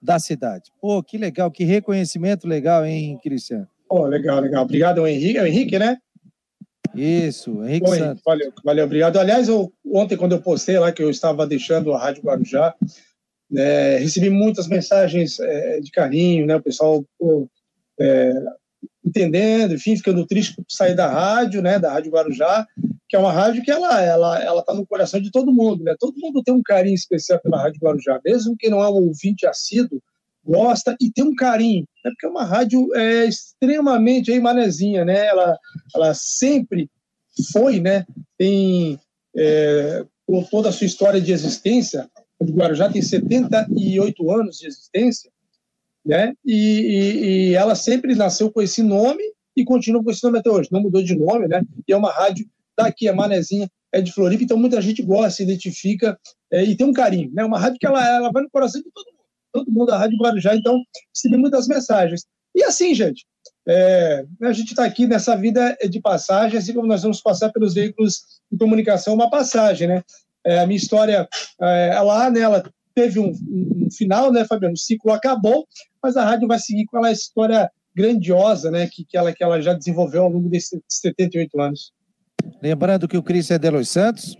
[0.00, 0.70] da cidade.
[0.80, 3.68] Pô, que legal, que reconhecimento legal, hein, Cristiano?
[3.94, 4.64] Oh, legal, legal.
[4.64, 5.36] Obrigado, Henrique.
[5.36, 5.98] É o Henrique, né?
[6.94, 8.22] Isso, Henrique Santos.
[8.24, 9.18] Valeu, valeu, obrigado.
[9.18, 12.74] Aliás, eu, ontem, quando eu postei lá que eu estava deixando a Rádio Guarujá,
[13.54, 16.56] é, recebi muitas mensagens é, de carinho, né?
[16.56, 17.46] O pessoal pô,
[18.00, 18.32] é,
[19.04, 21.78] entendendo, enfim, ficando triste por sair da rádio, né?
[21.78, 22.66] Da Rádio Guarujá,
[23.10, 25.94] que é uma rádio que ela ela ela está no coração de todo mundo, né?
[26.00, 29.46] Todo mundo tem um carinho especial pela Rádio Guarujá, mesmo que não é um ouvinte
[29.46, 30.02] assíduo,
[30.44, 32.10] gosta e tem um carinho, né?
[32.10, 35.26] Porque é uma rádio é, extremamente aí manezinha, né?
[35.26, 35.58] Ela
[35.94, 36.90] ela sempre
[37.52, 38.04] foi, né?
[38.38, 38.98] Tem
[39.36, 42.08] é, com toda a sua história de existência,
[42.40, 45.30] a Guarujá tem 78 anos de existência,
[46.04, 46.34] né?
[46.44, 49.22] E, e, e ela sempre nasceu com esse nome
[49.56, 50.68] e continua com esse nome até hoje.
[50.72, 51.62] Não mudou de nome, né?
[51.86, 55.42] E é uma rádio daqui, a Manezinha é de Floripa, então muita gente gosta, se
[55.42, 56.18] identifica
[56.50, 57.44] é, e tem um carinho, né?
[57.44, 59.21] Uma rádio que ela, ela vai no coração de todo mundo,
[59.52, 60.80] todo mundo da Rádio Guarujá, então
[61.14, 62.24] recebi muitas mensagens.
[62.54, 63.24] E assim, gente,
[63.66, 67.74] é, a gente está aqui nessa vida de passagem, assim como nós vamos passar pelos
[67.74, 70.02] veículos de comunicação, uma passagem, né?
[70.44, 71.28] É, a minha história
[71.60, 74.74] é, lá, né, ela teve um, um, final, né, Fabiano?
[74.74, 75.66] O ciclo acabou,
[76.02, 79.60] mas a rádio vai seguir com aquela história grandiosa, né, que, que, ela, que ela
[79.60, 81.92] já desenvolveu ao longo desses 78 anos.
[82.60, 84.36] Lembrando que o Cristian de Los Santos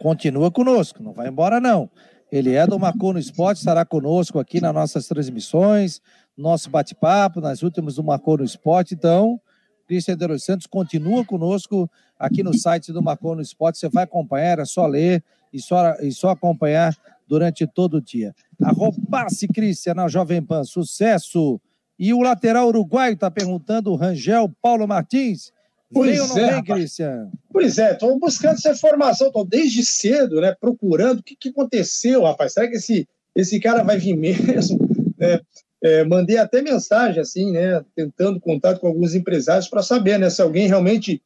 [0.00, 1.90] continua conosco, não vai embora não.
[2.30, 6.00] Ele é do Marcou no Esporte, estará conosco aqui nas nossas transmissões,
[6.36, 8.94] nosso bate-papo, nas últimas do Marcou no Esporte.
[8.94, 9.40] Então,
[9.86, 13.78] Cristian de Los Santos continua conosco aqui no site do Marcou no Esporte.
[13.78, 18.32] Você vai acompanhar, é só ler e só, e só acompanhar durante todo o dia.
[18.62, 21.60] Arrobasse, Cristian, na Jovem Pan, sucesso!
[21.98, 25.52] E o lateral uruguaio está perguntando, o Rangel Paulo Martins.
[25.92, 27.30] Pois vem ou não é, vem, Cristian?
[27.52, 32.22] Pois é, estou buscando essa informação, estou desde cedo, né, procurando o que, que aconteceu,
[32.22, 32.52] rapaz.
[32.52, 34.78] Será que esse, esse cara vai vir mesmo?
[35.18, 35.40] É,
[35.82, 40.40] é, mandei até mensagem, assim, né, tentando contato com alguns empresários para saber, né, se
[40.40, 41.20] alguém realmente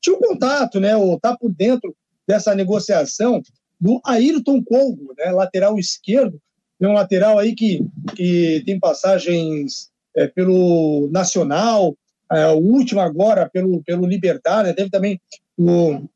[0.00, 1.94] tinha um contato, né, ou está por dentro
[2.26, 3.42] dessa negociação
[3.80, 6.40] do Ayrton Colgo, né, lateral esquerdo,
[6.80, 7.84] é um lateral aí que,
[8.14, 11.96] que tem passagens é, pelo Nacional,
[12.32, 15.20] é, o último agora pelo, pelo Libertar, né, teve também
[15.56, 16.08] no,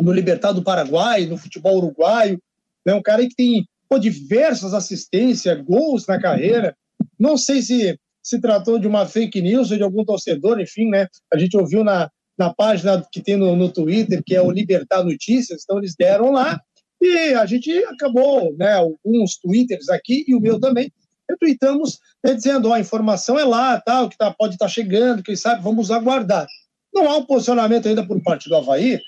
[0.00, 2.40] no Libertar do Paraguai, no futebol uruguaio,
[2.84, 6.76] né, um cara que tem pô, diversas assistências, gols na carreira,
[7.18, 11.06] não sei se se tratou de uma fake news ou de algum torcedor, enfim, né?
[11.32, 15.04] A gente ouviu na, na página que tem no, no Twitter, que é o Libertar
[15.04, 16.60] Notícias, então eles deram lá
[17.00, 18.72] e a gente acabou, né?
[18.72, 20.90] Alguns twitters aqui e o meu também,
[21.28, 25.22] retweetamos né, dizendo: ó, a informação é lá, tal, que tá, pode estar tá chegando,
[25.22, 26.46] quem sabe, vamos aguardar.
[26.94, 28.98] Não há um posicionamento ainda por parte do Havaí,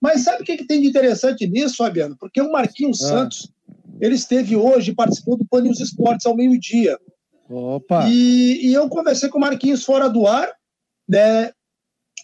[0.00, 2.16] mas sabe o que, que tem de interessante nisso, Fabiano?
[2.18, 3.08] Porque o Marquinhos ah.
[3.08, 3.52] Santos,
[4.00, 6.98] ele esteve hoje, participou do Pan News Esportes ao meio-dia.
[7.48, 8.06] Opa!
[8.08, 10.52] E, e, eu conversei com o Marquinhos fora do ar,
[11.08, 11.50] né?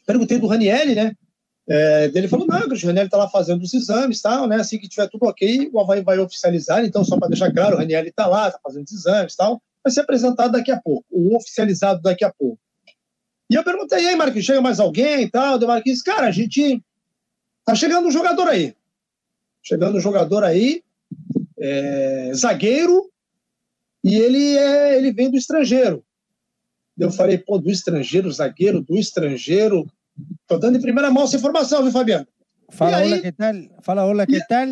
[0.07, 1.15] Perguntei do Ranielli, né?
[1.69, 4.57] É, ele falou: não, o Ranielli está lá fazendo os exames tal, né?
[4.57, 6.85] Assim que tiver tudo ok, o Havaí vai oficializar.
[6.85, 9.63] Então, só para deixar claro, o Ranielli está lá, está fazendo os exames tal.
[9.83, 12.59] Vai ser apresentado daqui a pouco, o oficializado daqui a pouco.
[13.51, 15.59] E eu perguntei, e aí, Marquinhos, chega mais alguém e tal?
[15.59, 16.83] Deu Marquinhos, cara, a gente.
[17.65, 18.75] Tá chegando um jogador aí.
[19.63, 20.83] Chegando um jogador aí,
[21.59, 23.11] é, zagueiro,
[24.03, 26.05] e ele, é, ele vem do estrangeiro.
[26.99, 29.91] Eu falei, pô, do estrangeiro, zagueiro do estrangeiro.
[30.47, 32.27] Tô dando em primeira mão essa informação, viu, Fabiano?
[32.71, 33.55] Fala, aí, olá, que tal?
[33.83, 34.69] Fala, olá, que tal?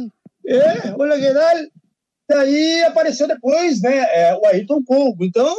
[0.46, 1.82] É, olá, que tal?
[2.28, 5.54] Daí apareceu depois, né, é, o Ayrton Colgo, então,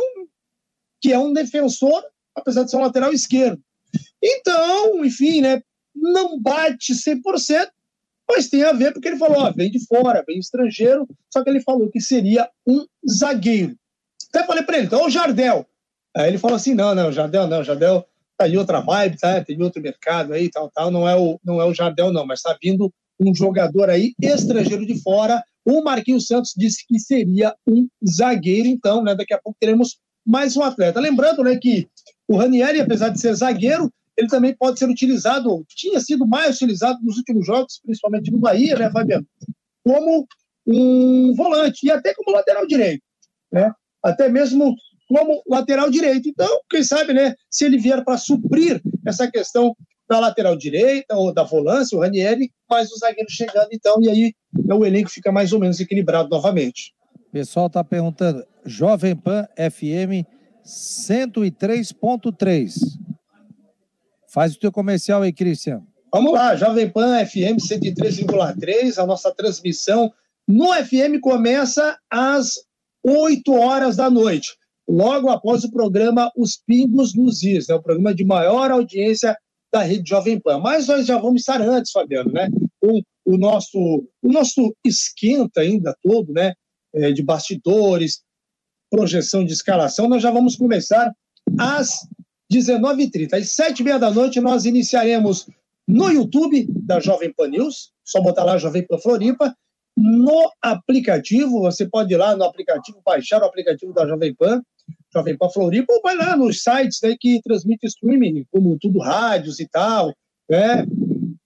[1.01, 2.03] que é um defensor,
[2.35, 3.61] apesar de ser um lateral esquerdo.
[4.21, 5.61] Então, enfim, né,
[5.95, 7.69] não bate 100%,
[8.27, 11.49] mas tem a ver porque ele falou, ó, vem de fora, vem estrangeiro, só que
[11.49, 13.77] ele falou que seria um zagueiro.
[14.29, 15.67] Até falei para ele, então o Jardel.
[16.15, 18.07] Aí ele falou assim, não, não, Jardel não, Jardel
[18.37, 19.43] tá em outra vibe, tá?
[19.43, 22.41] Tem outro mercado aí, tal, tal, não é o, não é o Jardel não, mas
[22.41, 25.43] tá vindo um jogador aí estrangeiro de fora.
[25.65, 29.15] O Marquinhos Santos disse que seria um zagueiro, então, né?
[29.15, 30.99] Daqui a pouco teremos mais um atleta.
[30.99, 31.87] Lembrando, né, que
[32.27, 36.99] o Ranieri, apesar de ser zagueiro, ele também pode ser utilizado, tinha sido mais utilizado
[37.01, 39.25] nos últimos jogos, principalmente no Bahia, né, Fabiano?
[39.85, 40.27] Como
[40.65, 43.03] um volante e até como lateral direito,
[43.51, 43.71] né?
[44.01, 44.75] Até mesmo
[45.13, 46.27] como lateral direito.
[46.27, 49.77] Então, quem sabe, né, se ele vier para suprir essa questão
[50.09, 54.33] da lateral direita ou da volância, o Ranieri, mais o zagueiro chegando, então, e aí
[54.65, 56.93] né, o elenco fica mais ou menos equilibrado novamente.
[57.27, 60.25] O pessoal está perguntando, Jovem Pan FM
[60.65, 62.73] 103.3.
[64.27, 65.83] Faz o teu comercial aí, Cristian.
[66.11, 70.11] Vamos lá, Jovem Pan FM 103,3, a nossa transmissão
[70.47, 72.55] no FM começa às
[73.03, 74.57] 8 horas da noite,
[74.87, 79.37] logo após o programa Os Pingos nos Is, né, o programa de maior audiência
[79.71, 80.59] da rede Jovem Pan.
[80.59, 82.47] Mas nós já vamos estar antes, Fabiano, né?
[82.79, 83.79] Com o nosso,
[84.21, 86.53] o nosso esquenta ainda todo, né?
[86.93, 88.21] É, de bastidores,
[88.91, 91.11] projeção de escalação, nós já vamos começar
[91.57, 92.07] às
[92.53, 93.33] 19h30.
[93.33, 95.47] Às 7h30 da noite, nós iniciaremos
[95.87, 99.55] no YouTube da Jovem Pan News, só botar lá Jovem Pan Floripa.
[99.97, 104.61] No aplicativo, você pode ir lá no aplicativo, baixar o aplicativo da Jovem Pan,
[105.13, 109.59] Jovem Pan Floripa, ou vai lá nos sites né, que transmitem streaming, como Tudo Rádios
[109.59, 110.13] e tal,
[110.49, 110.85] né?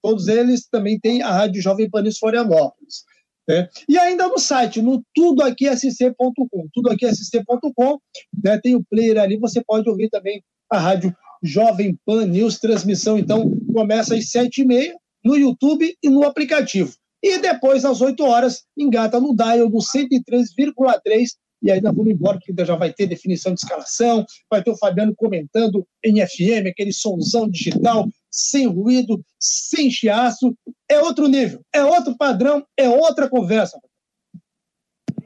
[0.01, 3.03] Todos eles também têm a Rádio Jovem Pan News Florianópolis.
[3.47, 3.67] Né?
[3.87, 7.99] E ainda no site, no tudoaquisc.com, tudoaquisc.com,
[8.43, 13.17] né, tem o player ali, você pode ouvir também a rádio Jovem Pan News, transmissão
[13.17, 16.93] então começa às sete e meia no YouTube e no aplicativo.
[17.21, 21.29] E depois, às 8 horas, engata no dial do 103,3
[21.61, 25.15] e aí vamos embora, porque já vai ter definição de escalação, vai ter o Fabiano
[25.15, 30.55] comentando em FM, aquele sonzão digital, sem ruído, sem chiaço.
[30.89, 33.79] É outro nível, é outro padrão, é outra conversa.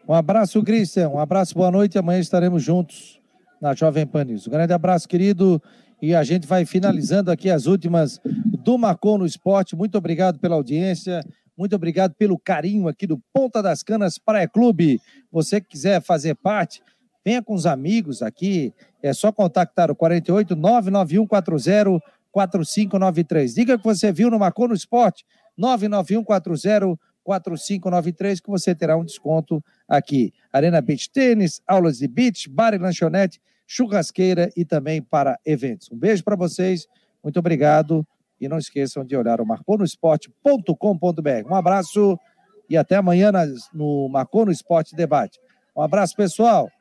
[0.07, 1.09] Um abraço, Cristian.
[1.09, 1.97] Um abraço, boa noite.
[1.97, 3.21] Amanhã estaremos juntos
[3.61, 4.47] na Jovem Pan News.
[4.47, 5.61] Um grande abraço, querido.
[6.01, 8.19] E a gente vai finalizando aqui as últimas
[8.63, 9.75] do Marcon no Esporte.
[9.75, 11.23] Muito obrigado pela audiência.
[11.57, 14.99] Muito obrigado pelo carinho aqui do Ponta das Canas Praia Clube.
[15.31, 16.81] Você que quiser fazer parte,
[17.23, 18.73] venha com os amigos aqui.
[19.01, 21.99] É só contactar o 48 99140
[22.31, 23.53] 4593.
[23.53, 25.25] Diga que você viu no Marcon no Esporte
[25.57, 30.33] 99140 4593 que você terá um desconto aqui.
[30.51, 35.89] Arena Beach Tênis, aulas de beach, bar e lanchonete churrasqueira e também para eventos.
[35.91, 36.87] Um beijo para vocês,
[37.23, 38.05] muito obrigado
[38.41, 41.47] e não esqueçam de olhar o marconosport.com.br.
[41.47, 42.17] Um abraço
[42.67, 43.31] e até amanhã
[43.71, 45.39] no Marcou no Esporte Debate.
[45.77, 46.71] Um abraço, pessoal.